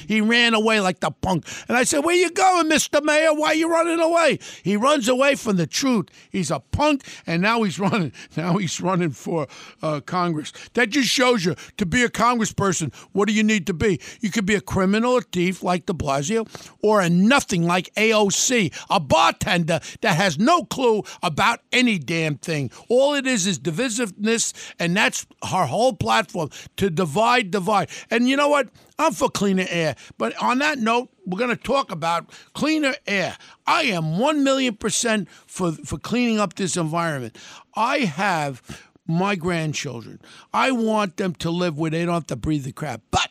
he 0.08 0.22
ran 0.22 0.54
away 0.54 0.80
like 0.80 1.00
the 1.00 1.12
punk. 1.12 1.46
And 1.68 1.78
I 1.78 1.84
said, 1.84 2.00
"Where 2.00 2.16
you 2.16 2.30
going, 2.32 2.68
Mister 2.68 3.02
Mayor? 3.02 3.34
Why 3.34 3.54
you 3.54 3.70
running 3.70 4.00
away?" 4.00 4.40
He 4.64 4.76
runs 4.76 5.08
away 5.08 5.36
from 5.36 5.58
the 5.58 5.68
truth. 5.68 6.08
He's 6.30 6.52
a 6.52 6.60
punk, 6.60 7.04
and 7.26 7.42
now 7.42 7.64
he's 7.64 7.80
running. 7.86 8.12
Now 8.36 8.58
he's 8.58 8.80
running 8.82 9.12
for 9.12 9.48
uh, 9.82 10.02
Congress. 10.02 10.54
That 10.74 10.90
just 10.90 11.10
shows 11.10 11.46
you 11.46 11.56
to 11.78 11.86
be 11.86 12.04
a 12.04 12.10
congressperson. 12.10 12.94
What 13.12 13.28
do 13.28 13.34
you 13.34 13.44
need 13.44 13.68
to 13.68 13.74
be? 13.74 14.00
You 14.22 14.32
could 14.32 14.46
be 14.46 14.56
a 14.56 14.62
criminal, 14.62 15.18
a 15.18 15.22
thief 15.22 15.64
like 15.64 15.86
De 15.86 15.94
Blasio, 15.94 16.48
or 16.82 17.02
a 17.02 17.10
nothing 17.10 17.66
like 17.66 17.94
AOC 17.96 18.72
a 18.90 19.00
bartender 19.00 19.80
that 20.02 20.16
has 20.16 20.40
no 20.40 20.64
clue 20.64 21.04
about 21.24 21.60
any 21.72 21.98
damn 21.98 22.38
thing. 22.38 22.72
All 22.90 23.14
it 23.14 23.28
is 23.28 23.48
is 23.48 23.60
divisiveness, 23.60 24.54
and 24.80 24.96
that's 24.96 25.26
her 25.44 25.66
whole 25.66 25.94
platform 25.94 26.50
to 26.78 26.90
divide, 26.90 27.52
divide. 27.52 27.90
And 28.10 28.28
you 28.28 28.38
know 28.38 28.50
what? 28.50 28.70
I'm 28.98 29.14
for 29.14 29.30
cleaner 29.30 29.66
air. 29.70 29.96
But 30.18 30.36
on 30.42 30.60
that 30.60 30.80
note, 30.80 31.10
we're 31.26 31.40
going 31.40 31.56
to 31.56 31.62
talk 31.62 31.92
about 31.92 32.32
cleaner 32.54 32.96
air. 33.08 33.38
I 33.68 33.84
am 33.84 34.20
1 34.20 34.44
million 34.44 34.76
percent 34.76 35.30
for, 35.48 35.72
for 35.72 35.98
cleaning 35.98 36.40
up 36.40 36.56
this 36.56 36.78
environment. 36.78 37.38
I 37.76 38.00
have 38.00 38.90
my 39.08 39.36
grandchildren. 39.36 40.22
I 40.54 40.72
want 40.72 41.18
them 41.18 41.36
to 41.36 41.50
live 41.50 41.78
where 41.78 41.92
they 41.92 42.06
don't 42.06 42.14
have 42.14 42.28
to 42.28 42.36
breathe 42.36 42.64
the 42.64 42.72
crap. 42.72 43.02
But 43.12 43.30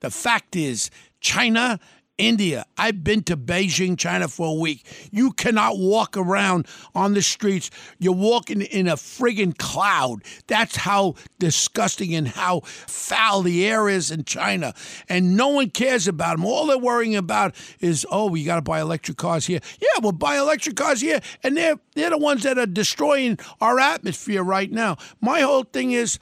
the 0.00 0.10
fact 0.10 0.56
is, 0.56 0.90
China 1.20 1.78
India. 2.18 2.66
I've 2.76 3.02
been 3.02 3.22
to 3.24 3.36
Beijing, 3.36 3.98
China 3.98 4.28
for 4.28 4.48
a 4.48 4.60
week. 4.60 4.86
You 5.10 5.32
cannot 5.32 5.78
walk 5.78 6.16
around 6.16 6.66
on 6.94 7.14
the 7.14 7.22
streets. 7.22 7.70
You're 7.98 8.12
walking 8.12 8.60
in 8.60 8.86
a 8.86 8.96
friggin' 8.96 9.56
cloud. 9.56 10.22
That's 10.46 10.76
how 10.76 11.14
disgusting 11.38 12.14
and 12.14 12.28
how 12.28 12.60
foul 12.60 13.42
the 13.42 13.66
air 13.66 13.88
is 13.88 14.10
in 14.10 14.24
China. 14.24 14.74
And 15.08 15.36
no 15.36 15.48
one 15.48 15.70
cares 15.70 16.06
about 16.06 16.36
them. 16.36 16.44
All 16.44 16.66
they're 16.66 16.78
worrying 16.78 17.16
about 17.16 17.54
is, 17.80 18.06
oh, 18.10 18.28
we 18.30 18.44
got 18.44 18.56
to 18.56 18.62
buy 18.62 18.80
electric 18.80 19.16
cars 19.16 19.46
here. 19.46 19.60
Yeah, 19.80 20.00
we'll 20.00 20.12
buy 20.12 20.38
electric 20.38 20.76
cars 20.76 21.00
here. 21.00 21.20
And 21.42 21.56
they're, 21.56 21.76
they're 21.94 22.10
the 22.10 22.18
ones 22.18 22.42
that 22.44 22.58
are 22.58 22.66
destroying 22.66 23.38
our 23.60 23.80
atmosphere 23.80 24.42
right 24.42 24.70
now. 24.70 24.96
My 25.20 25.40
whole 25.40 25.64
thing 25.64 25.92
is, 25.92 26.18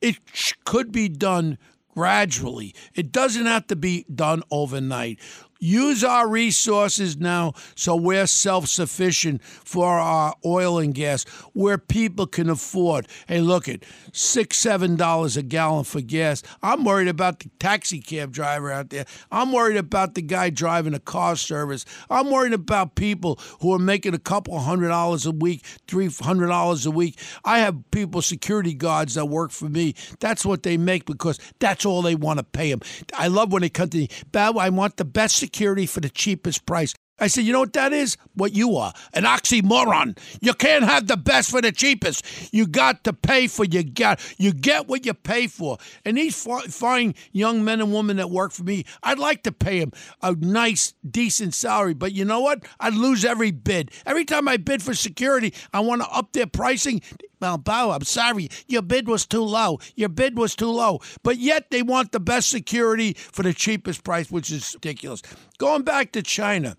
it 0.00 0.18
could 0.64 0.92
be 0.92 1.08
done 1.08 1.58
gradually. 1.98 2.72
It 2.94 3.10
doesn't 3.10 3.46
have 3.46 3.66
to 3.66 3.74
be 3.74 4.06
done 4.14 4.44
overnight 4.52 5.18
use 5.58 6.04
our 6.04 6.28
resources 6.28 7.16
now 7.16 7.52
so 7.74 7.96
we're 7.96 8.26
self 8.26 8.68
sufficient 8.68 9.42
for 9.42 9.86
our 9.98 10.34
oil 10.44 10.78
and 10.78 10.94
gas, 10.94 11.24
where 11.52 11.78
people 11.78 12.26
can 12.26 12.48
afford. 12.48 13.06
Hey, 13.26 13.40
look 13.40 13.68
at 13.68 13.84
six, 14.12 14.58
seven 14.58 14.96
dollars 14.96 15.36
a 15.36 15.42
gallon 15.42 15.84
for 15.84 16.00
gas. 16.00 16.42
I'm 16.62 16.84
worried 16.84 17.08
about 17.08 17.40
the 17.40 17.50
taxi 17.58 18.00
cab 18.00 18.32
driver 18.32 18.70
out 18.70 18.90
there. 18.90 19.06
I'm 19.30 19.52
worried 19.52 19.76
about 19.76 20.14
the 20.14 20.22
guy 20.22 20.50
driving 20.50 20.94
a 20.94 21.00
car 21.00 21.36
service. 21.36 21.84
I'm 22.10 22.30
worried 22.30 22.52
about 22.52 22.94
people 22.94 23.38
who 23.60 23.72
are 23.72 23.78
making 23.78 24.14
a 24.14 24.18
couple 24.18 24.58
hundred 24.58 24.88
dollars 24.88 25.26
a 25.26 25.32
week, 25.32 25.64
three 25.86 26.08
hundred 26.08 26.48
dollars 26.48 26.86
a 26.86 26.90
week. 26.90 27.18
I 27.44 27.60
have 27.60 27.90
people, 27.90 28.22
security 28.22 28.74
guards 28.74 29.14
that 29.14 29.26
work 29.26 29.50
for 29.50 29.68
me. 29.68 29.94
That's 30.20 30.44
what 30.44 30.62
they 30.62 30.76
make 30.76 31.04
because 31.04 31.38
that's 31.58 31.84
all 31.84 32.02
they 32.02 32.14
want 32.14 32.38
to 32.38 32.44
pay 32.44 32.70
them. 32.70 32.80
I 33.16 33.28
love 33.28 33.52
when 33.52 33.62
they 33.62 33.68
come 33.68 33.88
to 33.90 33.98
me, 33.98 34.08
I 34.34 34.70
want 34.70 34.96
the 34.96 35.04
best 35.04 35.36
security 35.48 35.86
for 35.86 36.00
the 36.00 36.10
cheapest 36.10 36.66
price. 36.66 36.92
I 37.20 37.26
said, 37.26 37.44
you 37.44 37.52
know 37.52 37.60
what 37.60 37.72
that 37.72 37.92
is? 37.92 38.16
What 38.34 38.54
you 38.54 38.76
are 38.76 38.92
an 39.14 39.24
oxymoron. 39.24 40.18
You 40.40 40.54
can't 40.54 40.84
have 40.84 41.06
the 41.06 41.16
best 41.16 41.50
for 41.50 41.60
the 41.60 41.72
cheapest. 41.72 42.24
You 42.52 42.66
got 42.66 43.04
to 43.04 43.12
pay 43.12 43.46
for 43.48 43.64
you 43.64 43.82
got. 43.82 44.20
You 44.38 44.52
get 44.52 44.88
what 44.88 45.04
you 45.04 45.14
pay 45.14 45.46
for. 45.46 45.78
And 46.04 46.16
these 46.16 46.40
fine 46.68 47.14
young 47.32 47.64
men 47.64 47.80
and 47.80 47.92
women 47.92 48.16
that 48.18 48.30
work 48.30 48.52
for 48.52 48.62
me, 48.62 48.84
I'd 49.02 49.18
like 49.18 49.42
to 49.44 49.52
pay 49.52 49.80
them 49.80 49.92
a 50.22 50.32
nice, 50.32 50.94
decent 51.08 51.54
salary. 51.54 51.94
But 51.94 52.12
you 52.12 52.24
know 52.24 52.40
what? 52.40 52.64
I'd 52.80 52.94
lose 52.94 53.24
every 53.24 53.50
bid. 53.50 53.90
Every 54.06 54.24
time 54.24 54.48
I 54.48 54.56
bid 54.56 54.82
for 54.82 54.94
security, 54.94 55.54
I 55.72 55.80
want 55.80 56.02
to 56.02 56.08
up 56.08 56.32
their 56.32 56.46
pricing. 56.46 57.02
Well, 57.40 57.58
Bo, 57.58 57.92
I'm 57.92 58.04
sorry. 58.04 58.48
Your 58.66 58.82
bid 58.82 59.08
was 59.08 59.26
too 59.26 59.42
low. 59.42 59.78
Your 59.94 60.08
bid 60.08 60.36
was 60.36 60.56
too 60.56 60.70
low. 60.70 61.00
But 61.22 61.38
yet 61.38 61.70
they 61.70 61.82
want 61.82 62.12
the 62.12 62.20
best 62.20 62.50
security 62.50 63.14
for 63.14 63.42
the 63.42 63.54
cheapest 63.54 64.04
price, 64.04 64.30
which 64.30 64.50
is 64.50 64.74
ridiculous. 64.74 65.22
Going 65.58 65.82
back 65.82 66.12
to 66.12 66.22
China. 66.22 66.76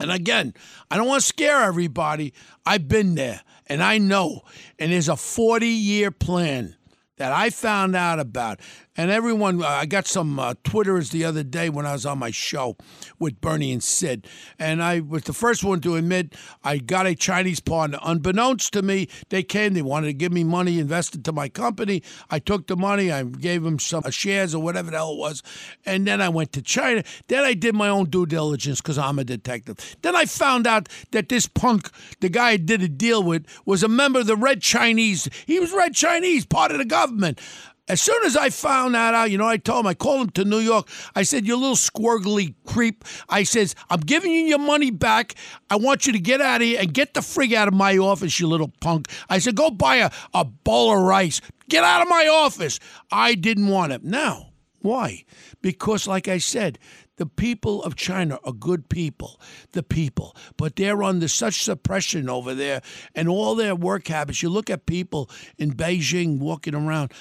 And 0.00 0.12
again, 0.12 0.54
I 0.90 0.96
don't 0.96 1.08
want 1.08 1.22
to 1.22 1.26
scare 1.26 1.62
everybody. 1.62 2.32
I've 2.64 2.88
been 2.88 3.14
there 3.14 3.42
and 3.66 3.82
I 3.82 3.98
know. 3.98 4.42
And 4.78 4.92
there's 4.92 5.08
a 5.08 5.16
40 5.16 5.66
year 5.66 6.10
plan 6.10 6.76
that 7.16 7.32
I 7.32 7.50
found 7.50 7.96
out 7.96 8.20
about. 8.20 8.60
And 8.98 9.12
everyone, 9.12 9.62
uh, 9.62 9.68
I 9.68 9.86
got 9.86 10.08
some 10.08 10.40
uh, 10.40 10.54
Twitters 10.64 11.10
the 11.10 11.24
other 11.24 11.44
day 11.44 11.70
when 11.70 11.86
I 11.86 11.92
was 11.92 12.04
on 12.04 12.18
my 12.18 12.32
show 12.32 12.76
with 13.20 13.40
Bernie 13.40 13.70
and 13.70 13.82
Sid. 13.82 14.26
And 14.58 14.82
I 14.82 14.98
was 14.98 15.22
the 15.22 15.32
first 15.32 15.62
one 15.62 15.80
to 15.82 15.94
admit 15.94 16.34
I 16.64 16.78
got 16.78 17.06
a 17.06 17.14
Chinese 17.14 17.60
partner. 17.60 18.00
Unbeknownst 18.02 18.72
to 18.72 18.82
me, 18.82 19.08
they 19.28 19.44
came, 19.44 19.74
they 19.74 19.82
wanted 19.82 20.08
to 20.08 20.14
give 20.14 20.32
me 20.32 20.42
money 20.42 20.80
invested 20.80 21.24
to 21.26 21.32
my 21.32 21.48
company. 21.48 22.02
I 22.28 22.40
took 22.40 22.66
the 22.66 22.76
money, 22.76 23.12
I 23.12 23.22
gave 23.22 23.62
them 23.62 23.78
some 23.78 24.02
shares 24.10 24.52
or 24.52 24.60
whatever 24.60 24.90
the 24.90 24.96
hell 24.96 25.12
it 25.12 25.18
was. 25.18 25.44
And 25.86 26.04
then 26.04 26.20
I 26.20 26.28
went 26.28 26.50
to 26.54 26.62
China. 26.62 27.04
Then 27.28 27.44
I 27.44 27.54
did 27.54 27.76
my 27.76 27.88
own 27.88 28.10
due 28.10 28.26
diligence 28.26 28.80
because 28.80 28.98
I'm 28.98 29.20
a 29.20 29.24
detective. 29.24 29.96
Then 30.02 30.16
I 30.16 30.24
found 30.24 30.66
out 30.66 30.88
that 31.12 31.28
this 31.28 31.46
punk, 31.46 31.88
the 32.18 32.30
guy 32.30 32.48
I 32.48 32.56
did 32.56 32.82
a 32.82 32.88
deal 32.88 33.22
with, 33.22 33.46
was 33.64 33.84
a 33.84 33.88
member 33.88 34.18
of 34.18 34.26
the 34.26 34.34
Red 34.34 34.60
Chinese. 34.60 35.28
He 35.46 35.60
was 35.60 35.72
Red 35.72 35.94
Chinese, 35.94 36.44
part 36.44 36.72
of 36.72 36.78
the 36.78 36.84
government. 36.84 37.40
As 37.88 38.02
soon 38.02 38.22
as 38.24 38.36
I 38.36 38.50
found 38.50 38.94
that 38.94 39.14
out, 39.14 39.30
you 39.30 39.38
know, 39.38 39.46
I 39.46 39.56
told 39.56 39.80
him, 39.80 39.86
I 39.86 39.94
called 39.94 40.20
him 40.20 40.30
to 40.30 40.44
New 40.44 40.58
York. 40.58 40.88
I 41.14 41.22
said, 41.22 41.46
You 41.46 41.56
little 41.56 41.74
squirgly 41.74 42.54
creep. 42.66 43.04
I 43.28 43.42
says, 43.44 43.74
I'm 43.88 44.00
giving 44.00 44.30
you 44.32 44.42
your 44.42 44.58
money 44.58 44.90
back. 44.90 45.34
I 45.70 45.76
want 45.76 46.06
you 46.06 46.12
to 46.12 46.18
get 46.18 46.40
out 46.40 46.60
of 46.60 46.66
here 46.66 46.80
and 46.80 46.92
get 46.92 47.14
the 47.14 47.20
frig 47.20 47.54
out 47.54 47.68
of 47.68 47.74
my 47.74 47.96
office, 47.96 48.38
you 48.38 48.46
little 48.46 48.72
punk. 48.80 49.08
I 49.28 49.38
said, 49.38 49.56
Go 49.56 49.70
buy 49.70 49.96
a, 49.96 50.10
a 50.34 50.44
bowl 50.44 50.92
of 50.92 51.02
rice. 51.02 51.40
Get 51.68 51.84
out 51.84 52.02
of 52.02 52.08
my 52.08 52.26
office. 52.26 52.78
I 53.10 53.34
didn't 53.34 53.68
want 53.68 53.92
it. 53.92 54.04
Now, 54.04 54.50
why? 54.80 55.24
Because, 55.60 56.06
like 56.06 56.28
I 56.28 56.38
said, 56.38 56.78
the 57.16 57.26
people 57.26 57.82
of 57.82 57.96
China 57.96 58.38
are 58.44 58.52
good 58.52 58.88
people, 58.88 59.40
the 59.72 59.82
people, 59.82 60.36
but 60.56 60.76
they're 60.76 61.02
under 61.02 61.26
such 61.26 61.64
suppression 61.64 62.30
over 62.30 62.54
there 62.54 62.80
and 63.14 63.28
all 63.28 63.56
their 63.56 63.74
work 63.74 64.06
habits. 64.06 64.40
You 64.42 64.50
look 64.50 64.70
at 64.70 64.86
people 64.86 65.28
in 65.58 65.72
Beijing 65.72 66.38
walking 66.38 66.76
around 66.76 67.12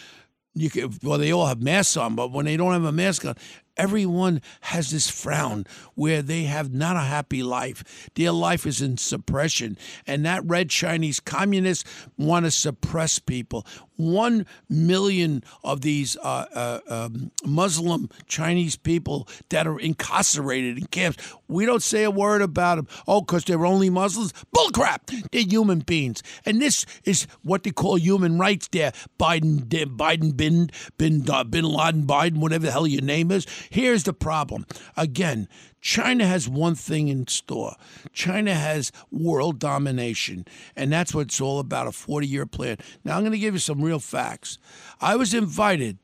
you 0.62 0.70
can, 0.70 0.94
well, 1.04 1.18
they 1.18 1.32
all 1.32 1.46
have 1.46 1.62
masks 1.62 1.98
on, 1.98 2.16
but 2.16 2.32
when 2.32 2.46
they 2.46 2.58
don't 2.58 2.74
have 2.74 2.84
a 2.84 2.92
mask 2.92 3.26
on, 3.26 3.36
everyone 3.78 4.42
has 4.62 4.92
this 4.92 5.10
frown 5.10 5.66
where 5.96 6.22
they 6.22 6.44
have 6.44 6.74
not 6.74 6.96
a 6.96 7.02
happy 7.02 7.44
life. 7.44 8.10
Their 8.16 8.32
life 8.32 8.66
is 8.66 8.82
in 8.82 8.98
suppression. 8.98 9.78
And 10.06 10.26
that 10.26 10.44
red 10.46 10.70
Chinese 10.70 11.20
communists 11.20 11.90
want 12.18 12.46
to 12.46 12.52
suppress 12.52 13.20
people. 13.20 13.66
One 13.98 14.46
million 14.70 15.44
of 15.64 15.82
these 15.82 16.16
uh, 16.18 16.46
uh, 16.54 16.80
um, 16.88 17.32
Muslim 17.46 18.10
Chinese 18.28 18.76
people 18.76 19.28
that 19.50 19.68
are 19.68 19.80
incarcerated 19.80 20.78
in 20.78 20.86
camps. 20.86 21.18
We 21.48 21.66
don't 21.66 21.84
say 21.84 22.04
a 22.04 22.12
word 22.12 22.42
about 22.42 22.76
them. 22.76 22.88
Oh, 23.08 23.22
because 23.22 23.44
they're 23.44 23.66
only 23.66 23.90
Muslims? 23.90 24.34
Bullcrap. 24.56 25.30
They're 25.32 25.42
human 25.42 25.80
beings. 25.80 26.24
And 26.46 26.62
this 26.62 26.86
is 27.04 27.28
what 27.44 27.64
they 27.64 27.72
call 27.72 27.98
human 27.98 28.38
rights 28.40 28.68
there. 28.72 28.94
Biden, 29.20 29.62
Biden, 29.66 30.36
bin, 30.36 30.70
bin, 30.98 31.30
uh, 31.30 31.44
bin 31.44 31.66
Laden, 31.66 32.04
Biden, 32.04 32.38
whatever 32.38 32.66
the 32.66 32.72
hell 32.72 32.88
your 32.88 33.02
name 33.02 33.32
is. 33.32 33.46
Here's 33.70 34.04
the 34.04 34.14
problem. 34.14 34.66
Again, 34.96 35.48
China 35.88 36.28
has 36.28 36.50
one 36.50 36.76
thing 36.76 37.08
in 37.08 37.26
store. 37.28 37.78
China 38.12 38.54
has 38.54 38.92
world 39.10 39.58
domination, 39.58 40.44
and 40.76 40.92
that's 40.92 41.16
what 41.16 41.28
it's 41.28 41.40
all 41.40 41.60
about 41.60 41.88
a 41.88 41.94
40 41.94 42.28
year 42.28 42.46
plan. 42.46 42.76
Now, 43.06 43.16
I'm 43.16 43.22
going 43.22 43.32
to 43.32 43.38
give 43.38 43.54
you 43.54 43.60
some 43.62 43.82
real 43.82 44.00
facts. 44.00 44.58
I 45.00 45.16
was 45.16 45.34
invited 45.34 45.98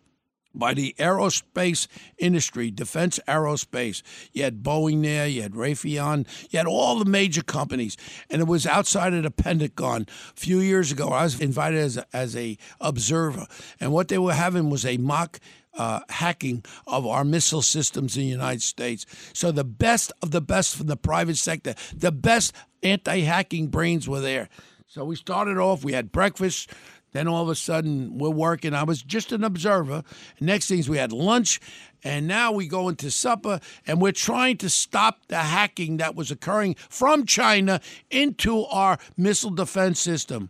by 0.55 0.73
the 0.73 0.95
aerospace 0.99 1.87
industry, 2.17 2.71
defense 2.71 3.19
aerospace. 3.27 4.03
You 4.31 4.43
had 4.43 4.63
Boeing 4.63 5.03
there, 5.03 5.27
you 5.27 5.41
had 5.41 5.51
Raytheon, 5.51 6.27
you 6.49 6.59
had 6.59 6.65
all 6.65 6.97
the 6.97 7.03
major 7.03 7.43
companies, 7.43 7.97
and 8.29 8.41
it 8.41 8.47
was 8.47 8.65
outside 8.65 9.13
of 9.13 9.23
the 9.23 9.31
Pentagon. 9.31 10.07
A 10.29 10.39
few 10.39 10.59
years 10.59 10.93
ago, 10.93 11.09
I 11.09 11.23
was 11.23 11.41
invited 11.41 11.79
as 11.79 11.97
a, 11.97 12.05
as 12.13 12.37
a 12.37 12.57
observer, 12.79 13.47
and 13.81 13.91
what 13.91 14.07
they 14.07 14.17
were 14.17 14.33
having 14.33 14.69
was 14.69 14.85
a 14.85 14.95
mock 14.95 15.41
uh, 15.77 16.01
hacking 16.09 16.63
of 16.87 17.05
our 17.05 17.23
missile 17.23 17.61
systems 17.61 18.15
in 18.15 18.23
the 18.23 18.29
United 18.29 18.61
States. 18.61 19.05
So 19.33 19.51
the 19.51 19.63
best 19.63 20.11
of 20.21 20.31
the 20.31 20.41
best 20.41 20.75
from 20.75 20.87
the 20.87 20.97
private 20.97 21.37
sector, 21.37 21.75
the 21.95 22.11
best 22.11 22.53
anti-hacking 22.81 23.67
brains 23.67 24.07
were 24.07 24.21
there. 24.21 24.49
So 24.87 25.05
we 25.05 25.15
started 25.15 25.57
off. 25.57 25.83
We 25.83 25.93
had 25.93 26.11
breakfast. 26.11 26.69
Then 27.13 27.27
all 27.27 27.43
of 27.43 27.49
a 27.49 27.55
sudden 27.55 28.17
we're 28.17 28.29
working. 28.29 28.73
I 28.73 28.83
was 28.83 29.03
just 29.03 29.31
an 29.31 29.43
observer. 29.43 30.03
Next 30.39 30.67
things 30.67 30.89
we 30.89 30.97
had 30.97 31.11
lunch, 31.11 31.59
and 32.03 32.27
now 32.27 32.51
we 32.51 32.67
go 32.67 32.89
into 32.89 33.11
supper, 33.11 33.59
and 33.85 34.01
we're 34.01 34.11
trying 34.11 34.57
to 34.57 34.69
stop 34.69 35.27
the 35.27 35.37
hacking 35.37 35.97
that 35.97 36.15
was 36.15 36.31
occurring 36.31 36.75
from 36.89 37.25
China 37.25 37.81
into 38.09 38.65
our 38.65 38.97
missile 39.15 39.51
defense 39.51 39.99
system. 39.99 40.49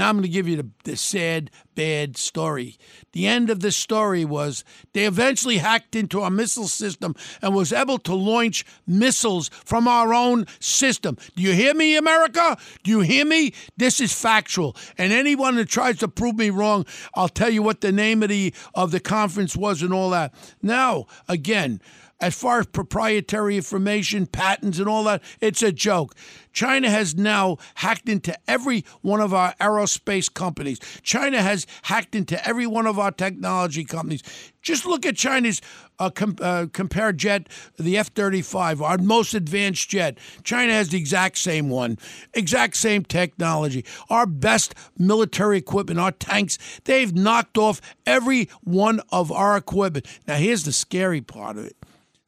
Now 0.00 0.08
I'm 0.08 0.14
going 0.14 0.22
to 0.22 0.30
give 0.30 0.48
you 0.48 0.56
the, 0.56 0.66
the, 0.84 0.96
sad, 0.96 1.50
bad 1.74 2.16
story. 2.16 2.78
The 3.12 3.26
end 3.26 3.50
of 3.50 3.60
the 3.60 3.70
story 3.70 4.24
was 4.24 4.64
they 4.94 5.04
eventually 5.04 5.58
hacked 5.58 5.94
into 5.94 6.22
our 6.22 6.30
missile 6.30 6.68
system 6.68 7.14
and 7.42 7.54
was 7.54 7.70
able 7.70 7.98
to 7.98 8.14
launch 8.14 8.64
missiles 8.86 9.50
from 9.50 9.86
our 9.86 10.14
own 10.14 10.46
system. 10.58 11.18
Do 11.36 11.42
you 11.42 11.52
hear 11.52 11.74
me, 11.74 11.98
America? 11.98 12.56
Do 12.82 12.90
you 12.90 13.00
hear 13.00 13.26
me? 13.26 13.52
This 13.76 14.00
is 14.00 14.10
factual. 14.10 14.74
And 14.96 15.12
anyone 15.12 15.56
that 15.56 15.68
tries 15.68 15.98
to 15.98 16.08
prove 16.08 16.36
me 16.36 16.48
wrong, 16.48 16.86
I'll 17.14 17.28
tell 17.28 17.50
you 17.50 17.62
what 17.62 17.82
the 17.82 17.92
name 17.92 18.22
of 18.22 18.30
the 18.30 18.54
of 18.74 18.92
the 18.92 19.00
conference 19.00 19.54
was 19.54 19.82
and 19.82 19.92
all 19.92 20.08
that. 20.10 20.32
Now, 20.62 21.08
again, 21.28 21.78
as 22.20 22.34
far 22.34 22.60
as 22.60 22.66
proprietary 22.66 23.56
information, 23.56 24.26
patents, 24.26 24.78
and 24.78 24.88
all 24.88 25.04
that, 25.04 25.22
it's 25.40 25.62
a 25.62 25.72
joke. 25.72 26.14
China 26.52 26.90
has 26.90 27.14
now 27.14 27.56
hacked 27.76 28.08
into 28.08 28.36
every 28.48 28.84
one 29.02 29.20
of 29.20 29.32
our 29.32 29.54
aerospace 29.60 30.32
companies. 30.32 30.78
China 31.02 31.40
has 31.40 31.66
hacked 31.82 32.14
into 32.14 32.46
every 32.46 32.66
one 32.66 32.86
of 32.86 32.98
our 32.98 33.10
technology 33.10 33.84
companies. 33.84 34.22
Just 34.62 34.84
look 34.84 35.06
at 35.06 35.16
China's 35.16 35.62
uh, 35.98 36.10
com- 36.10 36.36
uh, 36.40 36.66
compare 36.72 37.12
jet, 37.12 37.48
the 37.78 37.96
F 37.96 38.08
35, 38.08 38.82
our 38.82 38.98
most 38.98 39.32
advanced 39.32 39.88
jet. 39.88 40.18
China 40.42 40.72
has 40.72 40.88
the 40.88 40.98
exact 40.98 41.38
same 41.38 41.70
one, 41.70 41.96
exact 42.34 42.76
same 42.76 43.04
technology. 43.04 43.84
Our 44.10 44.26
best 44.26 44.74
military 44.98 45.58
equipment, 45.58 46.00
our 46.00 46.12
tanks, 46.12 46.58
they've 46.84 47.14
knocked 47.14 47.56
off 47.56 47.80
every 48.06 48.48
one 48.62 49.00
of 49.10 49.32
our 49.32 49.56
equipment. 49.56 50.06
Now, 50.26 50.34
here's 50.34 50.64
the 50.64 50.72
scary 50.72 51.20
part 51.20 51.56
of 51.56 51.64
it 51.64 51.76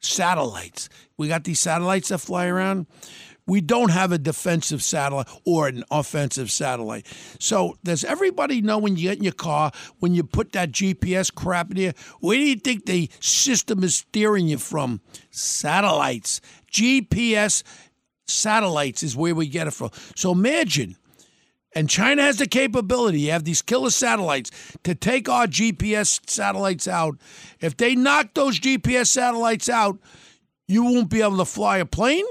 satellites. 0.05 0.89
We 1.17 1.27
got 1.27 1.43
these 1.43 1.59
satellites 1.59 2.09
that 2.09 2.19
fly 2.19 2.47
around. 2.47 2.87
We 3.45 3.59
don't 3.59 3.91
have 3.91 4.11
a 4.13 4.17
defensive 4.17 4.81
satellite 4.81 5.27
or 5.45 5.67
an 5.67 5.83
offensive 5.91 6.49
satellite. 6.49 7.05
So, 7.39 7.77
does 7.83 8.05
everybody 8.05 8.61
know 8.61 8.77
when 8.77 8.95
you 8.95 9.09
get 9.09 9.17
in 9.17 9.23
your 9.23 9.33
car, 9.33 9.71
when 9.99 10.13
you 10.13 10.23
put 10.23 10.53
that 10.53 10.71
GPS 10.71 11.33
crap 11.33 11.71
in 11.71 11.77
here, 11.77 11.93
where 12.21 12.37
do 12.37 12.43
you 12.43 12.55
think 12.55 12.85
the 12.85 13.09
system 13.19 13.83
is 13.83 13.95
steering 13.95 14.47
you 14.47 14.57
from? 14.57 15.01
Satellites. 15.29 16.39
GPS 16.71 17.63
satellites 18.27 19.03
is 19.03 19.15
where 19.15 19.35
we 19.35 19.47
get 19.47 19.67
it 19.67 19.71
from. 19.71 19.89
So, 20.15 20.31
imagine 20.31 20.95
and 21.75 21.89
China 21.89 22.21
has 22.21 22.37
the 22.37 22.47
capability, 22.47 23.21
you 23.21 23.31
have 23.31 23.43
these 23.43 23.61
killer 23.61 23.89
satellites, 23.89 24.51
to 24.83 24.95
take 24.95 25.27
our 25.29 25.47
GPS 25.47 26.19
satellites 26.29 26.87
out. 26.87 27.17
If 27.59 27.77
they 27.77 27.95
knock 27.95 28.33
those 28.33 28.59
GPS 28.59 29.07
satellites 29.07 29.69
out, 29.69 29.99
you 30.67 30.83
won't 30.83 31.09
be 31.09 31.21
able 31.21 31.37
to 31.37 31.45
fly 31.45 31.77
a 31.77 31.85
plane. 31.85 32.25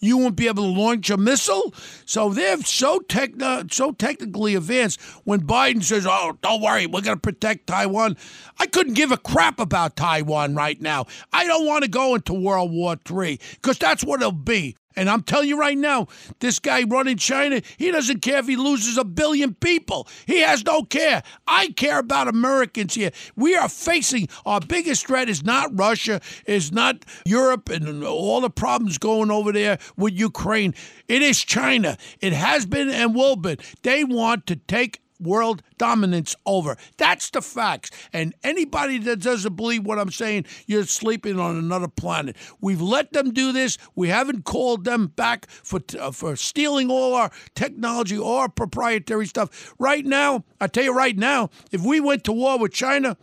You 0.00 0.18
won't 0.18 0.34
be 0.36 0.48
able 0.48 0.64
to 0.64 0.80
launch 0.80 1.08
a 1.08 1.16
missile. 1.16 1.72
So 2.04 2.30
they're 2.30 2.60
so 2.62 2.98
techno- 2.98 3.64
so 3.70 3.92
technically 3.92 4.56
advanced. 4.56 5.00
When 5.24 5.42
Biden 5.42 5.84
says, 5.84 6.04
"Oh, 6.06 6.36
don't 6.42 6.60
worry, 6.60 6.86
we're 6.86 7.02
going 7.02 7.16
to 7.16 7.20
protect 7.20 7.68
Taiwan," 7.68 8.16
I 8.58 8.66
couldn't 8.66 8.94
give 8.94 9.12
a 9.12 9.16
crap 9.16 9.60
about 9.60 9.96
Taiwan 9.96 10.54
right 10.56 10.80
now. 10.82 11.06
I 11.32 11.46
don't 11.46 11.64
want 11.64 11.84
to 11.84 11.88
go 11.88 12.16
into 12.16 12.34
World 12.34 12.72
War 12.72 12.96
III 13.08 13.38
because 13.54 13.78
that's 13.78 14.02
what 14.02 14.20
it'll 14.20 14.32
be. 14.32 14.76
And 14.96 15.10
I'm 15.10 15.22
telling 15.22 15.48
you 15.48 15.58
right 15.58 15.76
now, 15.76 16.08
this 16.40 16.58
guy 16.58 16.82
running 16.84 17.18
China, 17.18 17.60
he 17.76 17.90
doesn't 17.90 18.22
care 18.22 18.38
if 18.38 18.46
he 18.46 18.56
loses 18.56 18.96
a 18.96 19.04
billion 19.04 19.54
people. 19.54 20.08
He 20.26 20.40
has 20.40 20.64
no 20.64 20.82
care. 20.82 21.22
I 21.46 21.68
care 21.68 21.98
about 21.98 22.28
Americans 22.28 22.94
here. 22.94 23.10
We 23.36 23.54
are 23.54 23.68
facing 23.68 24.28
our 24.46 24.60
biggest 24.60 25.06
threat 25.06 25.28
is 25.28 25.44
not 25.44 25.70
Russia, 25.78 26.20
is 26.46 26.72
not 26.72 27.04
Europe 27.26 27.68
and 27.68 28.02
all 28.04 28.40
the 28.40 28.50
problems 28.50 28.96
going 28.98 29.30
over 29.30 29.52
there 29.52 29.78
with 29.96 30.14
Ukraine. 30.14 30.74
It 31.08 31.22
is 31.22 31.44
China. 31.44 31.98
It 32.20 32.32
has 32.32 32.64
been 32.64 32.88
and 32.88 33.14
will 33.14 33.36
be. 33.36 33.58
They 33.82 34.02
want 34.02 34.46
to 34.46 34.56
take 34.56 35.00
world 35.20 35.62
dominance 35.78 36.34
over. 36.44 36.76
That's 36.96 37.30
the 37.30 37.42
facts. 37.42 37.90
And 38.12 38.34
anybody 38.42 38.98
that 38.98 39.20
doesn't 39.20 39.56
believe 39.56 39.84
what 39.84 39.98
I'm 39.98 40.10
saying, 40.10 40.46
you're 40.66 40.84
sleeping 40.84 41.38
on 41.38 41.56
another 41.56 41.88
planet. 41.88 42.36
We've 42.60 42.80
let 42.80 43.12
them 43.12 43.32
do 43.32 43.52
this. 43.52 43.78
We 43.94 44.08
haven't 44.08 44.44
called 44.44 44.84
them 44.84 45.08
back 45.08 45.48
for 45.48 45.80
uh, 45.98 46.10
for 46.10 46.36
stealing 46.36 46.90
all 46.90 47.14
our 47.14 47.30
technology, 47.54 48.18
all 48.18 48.38
our 48.38 48.48
proprietary 48.48 49.26
stuff. 49.26 49.74
Right 49.78 50.04
now, 50.04 50.44
I 50.60 50.66
tell 50.66 50.84
you 50.84 50.96
right 50.96 51.16
now, 51.16 51.50
if 51.72 51.82
we 51.82 52.00
went 52.00 52.24
to 52.24 52.32
war 52.32 52.58
with 52.58 52.72
China, 52.72 53.16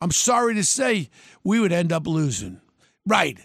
I'm 0.00 0.12
sorry 0.12 0.54
to 0.54 0.64
say, 0.64 1.10
we 1.42 1.60
would 1.60 1.72
end 1.72 1.92
up 1.92 2.06
losing. 2.06 2.60
Right. 3.06 3.38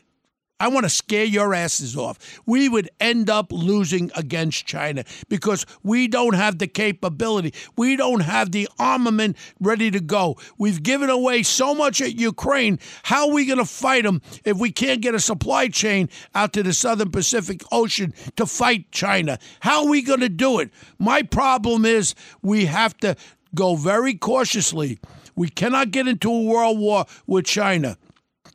I 0.64 0.70
want 0.70 0.86
to 0.86 0.90
scare 0.90 1.26
your 1.26 1.54
asses 1.54 1.98
off. 1.98 2.40
We 2.46 2.70
would 2.70 2.90
end 3.02 3.30
up 3.30 3.52
losing 3.52 4.10
against 4.16 4.66
China 4.66 5.04
because 5.28 5.66
we 5.84 6.08
don't 6.08 6.36
have 6.36 6.58
the 6.58 6.68
capability. 6.68 7.54
We 7.76 7.98
don't 7.98 8.22
have 8.22 8.54
the 8.54 8.70
armament 8.80 9.36
ready 9.60 9.92
to 9.92 10.00
go. 10.00 10.38
We've 10.58 10.82
given 10.82 11.10
away 11.10 11.44
so 11.44 11.76
much 11.76 12.02
at 12.02 12.16
Ukraine. 12.16 12.80
How 13.04 13.28
are 13.28 13.34
we 13.34 13.46
going 13.46 13.60
to 13.60 13.66
fight 13.66 14.06
them 14.06 14.22
if 14.46 14.56
we 14.56 14.72
can't 14.72 15.02
get 15.02 15.14
a 15.14 15.20
supply 15.20 15.68
chain 15.68 16.08
out 16.34 16.54
to 16.54 16.64
the 16.64 16.72
southern 16.72 17.12
Pacific 17.12 17.62
Ocean 17.70 18.14
to 18.38 18.46
fight 18.46 18.90
China? 18.90 19.40
How 19.60 19.84
are 19.84 19.90
we 19.90 20.02
going 20.02 20.22
to 20.22 20.30
do 20.30 20.60
it? 20.60 20.72
My 20.98 21.24
problem 21.24 21.84
is 21.84 22.16
we 22.42 22.68
have 22.68 22.96
to 23.00 23.18
go 23.54 23.76
very 23.76 24.14
cautiously. 24.14 24.98
We 25.36 25.50
cannot 25.50 25.92
get 25.92 26.08
into 26.08 26.32
a 26.32 26.42
world 26.42 26.80
war 26.80 27.06
with 27.28 27.44
China. 27.44 27.98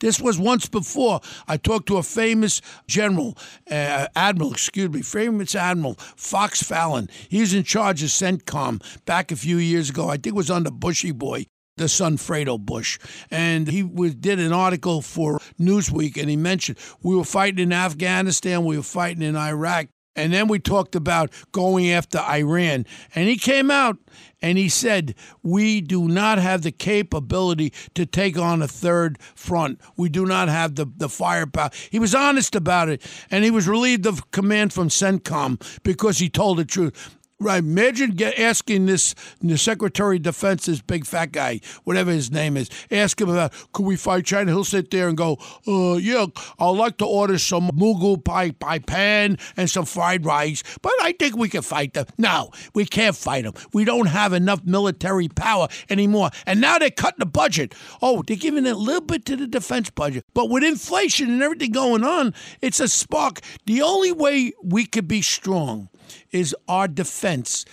This 0.01 0.21
was 0.21 0.39
once 0.39 0.69
before. 0.69 1.21
I 1.47 1.57
talked 1.57 1.87
to 1.89 1.97
a 1.97 2.03
famous 2.03 2.61
general, 2.87 3.37
uh, 3.71 4.09
admiral, 4.15 4.53
excuse 4.53 4.91
me, 4.91 5.03
famous 5.03 5.55
admiral, 5.55 5.95
Fox 5.95 6.63
Fallon. 6.63 7.09
He's 7.29 7.55
in 7.55 7.65
charge 7.65 8.03
of 8.03 8.11
CENTCOM 8.11 9.05
back 9.05 9.33
a 9.33 9.37
few 9.37 9.57
years 9.59 9.91
ago. 9.91 10.09
I 10.09 10.13
think 10.13 10.29
it 10.29 10.35
was 10.35 10.51
under 10.51 10.71
Bushy 10.71 11.13
Boy 11.13 11.47
the 11.79 11.89
son 11.89 12.17
Fredo 12.17 12.59
Bush, 12.59 12.99
and 13.31 13.69
he 13.69 13.83
was, 13.83 14.15
did 14.17 14.39
an 14.41 14.53
article 14.53 15.01
for 15.01 15.39
Newsweek, 15.61 16.17
and 16.21 16.29
he 16.29 16.37
mentioned 16.37 16.77
we 17.03 17.17
were 17.17 17.25
fighting 17.25 17.61
in 17.61 17.73
Afghanistan, 17.73 18.65
we 18.65 18.77
were 18.77 18.83
fighting 18.83 19.23
in 19.23 19.37
Iraq, 19.37 19.87
and 20.19 20.33
then 20.33 20.49
we 20.49 20.59
talked 20.59 20.95
about 20.95 21.33
going 21.53 21.91
after 21.91 22.19
Iran, 22.19 22.85
and 23.15 23.29
he 23.29 23.37
came 23.37 23.71
out 23.71 23.97
and 24.41 24.59
he 24.59 24.69
said, 24.69 25.15
We 25.43 25.81
do 25.81 26.09
not 26.09 26.39
have 26.39 26.63
the 26.63 26.73
capability 26.73 27.73
to 27.95 28.07
take 28.07 28.39
on 28.39 28.63
a 28.63 28.69
third 28.69 29.19
front. 29.35 29.81
We 29.97 30.09
do 30.09 30.27
not 30.27 30.49
have 30.49 30.75
the, 30.75 30.87
the 30.97 31.09
firepower. 31.09 31.71
He 31.91 31.99
was 31.99 32.15
honest 32.15 32.55
about 32.55 32.89
it, 32.89 33.03
and 33.31 33.45
he 33.45 33.51
was 33.51 33.69
relieved 33.69 34.07
of 34.07 34.31
command 34.31 34.73
from 34.73 34.89
CENTCOM 34.89 35.83
because 35.83 36.19
he 36.19 36.29
told 36.29 36.59
the 36.59 36.65
truth. 36.65 37.17
Right. 37.41 37.59
Imagine 37.59 38.11
get, 38.13 38.37
asking 38.37 38.87
this 38.87 39.15
the 39.41 39.57
Secretary 39.57 40.17
of 40.17 40.23
Defense, 40.23 40.67
this 40.67 40.81
big 40.81 41.07
fat 41.07 41.31
guy, 41.31 41.61
whatever 41.85 42.11
his 42.11 42.33
name 42.33 42.57
is, 42.57 42.69
ask 42.91 43.21
him 43.21 43.29
about 43.29 43.53
could 43.73 43.87
we 43.87 43.95
fight 43.95 44.25
China? 44.25 44.51
He'll 44.51 44.65
sit 44.65 44.91
there 44.91 45.07
and 45.07 45.17
go, 45.17 45.39
uh, 45.69 45.99
yeah, 45.99 46.27
I'd 46.59 46.71
like 46.71 46.97
to 46.97 47.07
order 47.07 47.39
some 47.39 47.71
mugu 47.71 48.25
pie, 48.25 48.51
pie 48.51 48.81
pan 48.81 49.39
and 49.57 49.71
some 49.71 49.85
fried 49.85 50.27
rice, 50.27 50.65
but 50.83 50.93
I 51.01 51.13
think 51.13 51.37
we 51.37 51.49
can 51.49 51.63
fight 51.63 51.95
them. 51.95 52.07
No, 52.19 52.51
we 52.75 52.85
can't 52.85 53.15
fight 53.15 53.45
them. 53.45 53.55
We 53.73 53.85
don't 53.85 54.07
have 54.07 54.33
enough 54.33 54.65
military 54.65 55.29
power 55.29 55.69
anymore. 55.89 56.31
And 56.45 56.61
now 56.61 56.79
they're 56.79 56.91
cutting 56.91 57.21
the 57.21 57.27
budget. 57.27 57.73
Oh, 58.03 58.25
they're 58.27 58.37
giving 58.37 58.67
a 58.67 58.75
little 58.75 59.01
bit 59.01 59.25
to 59.27 59.37
the 59.37 59.47
defense 59.47 59.91
budget. 59.91 60.25
But 60.35 60.51
with 60.51 60.65
inflation 60.65 61.31
and 61.31 61.41
everything 61.41 61.71
going 61.71 62.03
on, 62.03 62.35
it's 62.61 62.81
a 62.81 62.89
spark. 62.89 63.43
The 63.67 63.81
only 63.83 64.11
way 64.11 64.55
we 64.61 64.87
could 64.87 65.07
be 65.07 65.23
strong 65.23 65.89
is 66.31 66.55
our 66.69 66.89
defense 66.89 67.65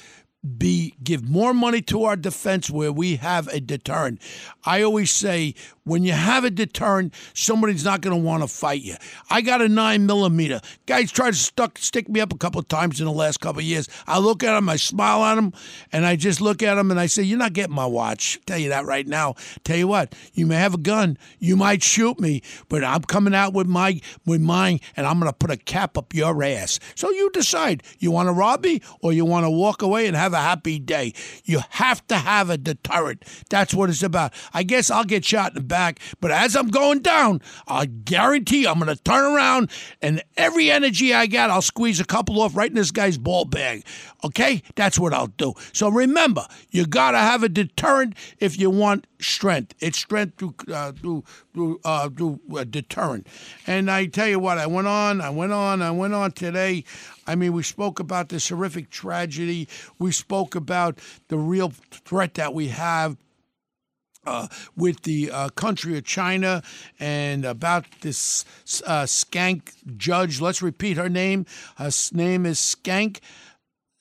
be 0.57 0.93
give 1.03 1.27
more 1.27 1.53
money 1.53 1.81
to 1.81 2.03
our 2.03 2.15
defense 2.15 2.69
where 2.69 2.91
we 2.91 3.15
have 3.15 3.47
a 3.47 3.59
deterrent. 3.59 4.21
I 4.63 4.81
always 4.83 5.11
say 5.11 5.55
when 5.85 6.03
you 6.03 6.11
have 6.11 6.43
a 6.43 6.49
deterrent, 6.49 7.13
somebody's 7.33 7.85
not 7.85 8.01
going 8.01 8.15
to 8.15 8.21
want 8.21 8.43
to 8.43 8.47
fight 8.47 8.81
you. 8.81 8.95
I 9.29 9.41
got 9.41 9.61
a 9.61 9.69
nine 9.69 10.05
millimeter. 10.05 10.59
Guys 10.85 11.11
tried 11.11 11.31
to 11.31 11.37
stuck, 11.37 11.77
stick 11.77 12.09
me 12.09 12.19
up 12.19 12.33
a 12.33 12.37
couple 12.37 12.61
times 12.63 12.99
in 12.99 13.05
the 13.05 13.11
last 13.11 13.39
couple 13.39 13.61
years. 13.61 13.87
I 14.07 14.19
look 14.19 14.43
at 14.43 14.57
him, 14.57 14.67
I 14.67 14.75
smile 14.75 15.23
at 15.23 15.37
him, 15.37 15.53
and 15.91 16.05
I 16.05 16.15
just 16.15 16.41
look 16.41 16.63
at 16.63 16.77
him 16.77 16.91
and 16.91 16.99
I 16.99 17.05
say, 17.05 17.23
"You're 17.23 17.37
not 17.37 17.53
getting 17.53 17.75
my 17.75 17.85
watch." 17.85 18.39
Tell 18.45 18.57
you 18.57 18.69
that 18.69 18.85
right 18.85 19.07
now. 19.07 19.35
Tell 19.63 19.77
you 19.77 19.87
what, 19.87 20.15
you 20.33 20.45
may 20.45 20.55
have 20.55 20.73
a 20.73 20.79
gun, 20.79 21.17
you 21.39 21.55
might 21.55 21.83
shoot 21.83 22.19
me, 22.19 22.41
but 22.67 22.83
I'm 22.83 23.03
coming 23.03 23.35
out 23.35 23.53
with 23.53 23.67
my 23.67 24.01
with 24.25 24.41
mine, 24.41 24.79
and 24.97 25.05
I'm 25.05 25.19
going 25.19 25.31
to 25.31 25.37
put 25.37 25.51
a 25.51 25.57
cap 25.57 25.97
up 25.97 26.13
your 26.13 26.43
ass. 26.43 26.79
So 26.95 27.11
you 27.11 27.29
decide. 27.31 27.83
You 27.99 28.11
want 28.11 28.27
to 28.27 28.33
rob 28.33 28.63
me, 28.63 28.81
or 29.01 29.13
you 29.13 29.25
want 29.25 29.45
to 29.45 29.49
walk 29.49 29.81
away 29.81 30.07
and 30.07 30.15
have 30.15 30.33
a 30.33 30.37
happy 30.37 30.79
day. 30.79 31.13
You 31.43 31.61
have 31.69 32.05
to 32.07 32.15
have 32.15 32.49
a 32.49 32.57
deterrent. 32.57 33.23
That's 33.49 33.73
what 33.73 33.89
it's 33.89 34.03
about. 34.03 34.33
I 34.53 34.63
guess 34.63 34.89
I'll 34.89 35.03
get 35.03 35.23
shot 35.23 35.51
in 35.51 35.55
the 35.55 35.61
back, 35.61 35.74
but 36.21 36.31
as 36.31 36.55
I'm 36.55 36.67
going 36.67 36.99
down, 36.99 37.41
I 37.67 37.85
guarantee 37.85 38.65
I'm 38.65 38.79
going 38.79 38.95
to 38.95 39.01
turn 39.03 39.35
around 39.35 39.69
and 40.01 40.23
every 40.37 40.71
energy 40.71 41.13
I 41.13 41.27
got, 41.27 41.49
I'll 41.49 41.61
squeeze 41.61 41.99
a 41.99 42.05
couple 42.05 42.41
off 42.41 42.55
right 42.55 42.69
in 42.69 42.75
this 42.75 42.91
guy's 42.91 43.17
ball 43.17 43.45
bag. 43.45 43.85
Okay? 44.23 44.61
That's 44.75 44.97
what 44.97 45.13
I'll 45.13 45.27
do. 45.27 45.53
So 45.73 45.89
remember, 45.89 46.45
you 46.71 46.85
got 46.85 47.11
to 47.11 47.19
have 47.19 47.43
a 47.43 47.49
deterrent 47.49 48.15
if 48.39 48.57
you 48.59 48.69
want 48.69 49.05
strength. 49.19 49.73
It's 49.79 49.97
strength 49.97 50.37
through 50.37 50.55
uh, 50.73 50.91
through 50.93 51.23
through, 51.53 51.79
uh, 51.83 52.09
through 52.09 52.39
uh, 52.55 52.63
deterrent. 52.63 53.27
And 53.65 53.89
I 53.89 54.05
tell 54.05 54.27
you 54.27 54.39
what, 54.39 54.57
I 54.57 54.67
went 54.67 54.87
on, 54.87 55.21
I 55.21 55.29
went 55.29 55.53
on, 55.53 55.81
I 55.81 55.91
went 55.91 56.13
on 56.13 56.31
today. 56.31 56.83
I 57.27 57.35
mean, 57.35 57.53
we 57.53 57.63
spoke 57.63 57.99
about 57.99 58.29
this 58.29 58.49
horrific 58.49 58.89
tragedy. 58.89 59.67
We 59.99 60.11
spoke 60.11 60.55
about 60.55 60.99
the 61.29 61.37
real 61.37 61.71
threat 61.91 62.35
that 62.35 62.53
we 62.53 62.67
have 62.69 63.17
uh, 64.25 64.47
with 64.75 65.03
the 65.03 65.31
uh, 65.31 65.49
country 65.49 65.97
of 65.97 66.03
China 66.03 66.63
and 66.99 67.45
about 67.45 67.85
this 68.01 68.45
uh, 68.85 69.03
skank 69.03 69.73
judge. 69.97 70.41
Let's 70.41 70.61
repeat 70.61 70.97
her 70.97 71.09
name. 71.09 71.45
Her 71.77 71.91
name 72.13 72.45
is 72.45 72.59
Skank. 72.59 73.19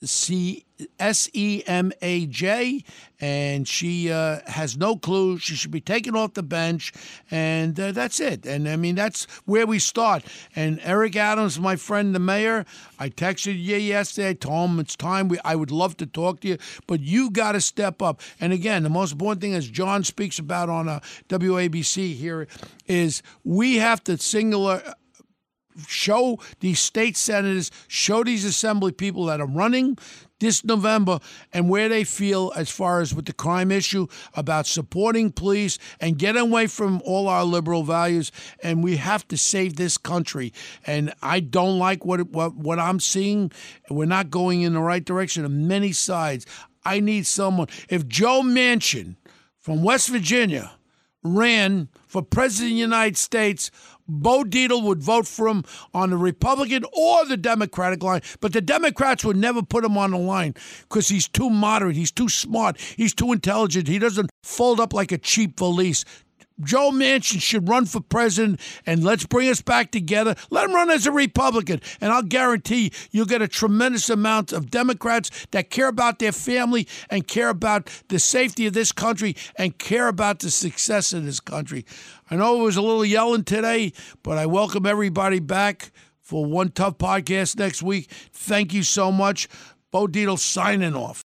C 0.07 0.65
S 0.99 1.31
E 1.33 1.63
M 1.67 1.93
A 2.03 2.27
J, 2.27 2.83
and 3.21 3.67
she 3.67 4.11
uh, 4.11 4.41
has 4.47 4.77
no 4.77 4.97
clue. 4.97 5.39
She 5.39 5.55
should 5.55 5.71
be 5.71 5.81
taken 5.81 6.17
off 6.17 6.35
the 6.35 6.43
bench, 6.43 6.93
and 7.31 7.79
uh, 7.79 7.93
that's 7.93 8.19
it. 8.21 8.45
And 8.45 8.69
I 8.69 8.77
mean, 8.77 8.95
that's 8.95 9.25
where 9.45 9.67
we 9.67 9.79
start. 9.79 10.25
And 10.57 10.81
Eric 10.83 11.17
Adams, 11.17 11.61
my 11.61 11.77
friend, 11.77 12.15
the 12.15 12.19
mayor, 12.19 12.67
I 12.99 13.09
texted 13.09 13.63
you 13.63 13.77
yesterday. 13.77 14.31
I 14.31 14.33
told 14.35 14.71
him 14.71 14.81
it's 14.81 14.97
time. 14.97 15.29
We, 15.29 15.39
I 15.45 15.55
would 15.55 15.71
love 15.71 15.97
to 15.99 16.07
talk 16.07 16.41
to 16.41 16.49
you, 16.49 16.59
but 16.87 17.01
you 17.01 17.31
got 17.31 17.53
to 17.53 17.61
step 17.61 18.03
up. 18.03 18.21
And 18.41 18.53
again, 18.53 18.83
the 18.83 18.91
most 18.91 19.13
important 19.13 19.43
thing, 19.43 19.55
as 19.55 19.69
John 19.69 20.03
speaks 20.05 20.39
about 20.39 20.69
on 20.69 20.89
uh, 20.89 21.01
WABC 21.29 22.15
here, 22.15 22.49
is 22.87 23.23
we 23.45 23.77
have 23.77 24.03
to 24.05 24.19
singular 24.19 24.83
show 25.87 26.39
these 26.61 26.79
state 26.79 27.17
senators, 27.17 27.71
show 27.89 28.25
these 28.25 28.45
assembly 28.45 28.93
people 28.93 29.27
that 29.27 29.41
are 29.41 29.47
running 29.47 29.99
this 30.41 30.65
November 30.65 31.21
and 31.53 31.69
where 31.69 31.89
they 31.89 32.05
feel 32.05 32.53
as 32.55 32.71
far 32.71 33.01
as 33.01 33.15
with 33.15 33.25
the 33.25 33.33
crime 33.33 33.71
issue 33.71 34.07
about 34.35 34.67
supporting 34.67 35.33
police 35.33 35.79
and 36.01 36.19
getting 36.19 36.43
away 36.43 36.67
from 36.67 37.01
all 37.05 37.29
our 37.29 37.45
liberal 37.45 37.83
values. 37.83 38.31
And 38.63 38.85
we 38.85 38.97
have 38.97 39.27
to 39.29 39.39
save 39.39 39.77
this 39.77 39.97
country. 39.97 40.53
And 40.87 41.15
I 41.23 41.41
don't 41.41 41.79
like 41.79 42.05
what 42.05 42.29
what 42.31 42.55
what 42.57 42.79
I'm 42.79 43.01
seeing. 43.01 43.53
We're 43.89 44.05
not 44.05 44.31
going 44.31 44.63
in 44.63 44.75
the 44.75 44.81
right 44.81 45.05
direction 45.05 45.45
on 45.45 45.67
many 45.67 45.93
sides. 45.93 46.47
I 46.85 47.01
need 47.01 47.27
someone. 47.27 47.69
If 47.89 48.07
Joe 48.07 48.43
Manchin 48.43 49.17
from 49.59 49.83
West 49.83 50.09
Virginia 50.09 50.73
ran 51.25 51.89
for 52.07 52.23
president 52.23 52.73
of 52.73 52.77
the 52.77 52.81
United 52.81 53.17
States, 53.17 53.71
Bo 54.07 54.45
Dietl 54.45 54.83
would 54.83 55.03
vote 55.03 55.27
for 55.27 55.49
him 55.49 55.65
on 55.95 56.11
the 56.11 56.17
Republican 56.17 56.85
or 56.93 57.25
the 57.25 57.39
Democratic 57.39 58.03
line, 58.03 58.21
but 58.41 58.53
the 58.53 58.61
Democrats 58.61 59.25
would 59.25 59.37
never 59.37 59.63
put 59.63 59.85
him 59.85 59.97
on 59.97 60.11
the 60.11 60.19
line 60.19 60.55
because 60.83 61.09
he's 61.09 61.27
too 61.27 61.49
moderate, 61.49 61.97
he's 61.97 62.13
too 62.13 62.29
smart, 62.29 62.79
he's 62.79 63.15
too 63.15 63.33
intelligent, 63.33 63.89
he 63.89 63.99
doesn't 63.99 64.31
fold 64.43 64.79
up 64.79 64.93
like 64.93 65.11
a 65.11 65.19
cheap 65.19 65.59
valise. 65.59 66.05
Joe 66.63 66.91
Manchin 66.93 67.41
should 67.41 67.69
run 67.69 67.87
for 67.87 68.01
president 68.01 68.61
and 68.87 69.03
let's 69.03 69.27
bring 69.27 69.49
us 69.49 69.61
back 69.61 69.91
together. 69.91 70.35
Let 70.51 70.67
him 70.67 70.75
run 70.75 70.91
as 70.91 71.07
a 71.07 71.13
Republican. 71.13 71.81
And 72.01 72.13
I'll 72.13 72.23
guarantee 72.23 72.93
you'll 73.11 73.27
get 73.27 73.43
a 73.43 73.49
tremendous 73.49 74.09
amount 74.09 74.53
of 74.53 74.71
Democrats 74.71 75.31
that 75.51 75.71
care 75.71 75.89
about 75.89 76.19
their 76.19 76.33
family 76.33 76.87
and 77.11 77.27
care 77.27 77.49
about 77.49 77.91
the 78.09 78.19
safety 78.19 78.67
of 78.67 78.73
this 78.73 78.93
country 78.93 79.37
and 79.57 79.79
care 79.79 80.09
about 80.09 80.41
the 80.41 80.51
success 80.51 81.13
of 81.13 81.25
this 81.25 81.41
country. 81.41 81.85
I 82.31 82.37
know 82.37 82.61
it 82.61 82.65
was 82.65 82.77
a 82.77 82.83
little 82.83 83.05
yelling 83.05 83.45
today, 83.45 83.93
but 84.23 84.39
I 84.39 84.47
welcome 84.47 84.87
everybody 84.87 85.41
back 85.41 85.91
for 86.21 86.45
one 86.45 86.71
tough 86.71 86.99
podcast 86.99 87.59
next 87.59 87.83
week. 87.83 88.11
Thank 88.33 88.73
you 88.73 88.83
so 88.83 89.11
much. 89.11 89.49
Bo 89.91 90.07
Dietl 90.07 90.39
signing 90.39 90.95
off. 90.95 91.24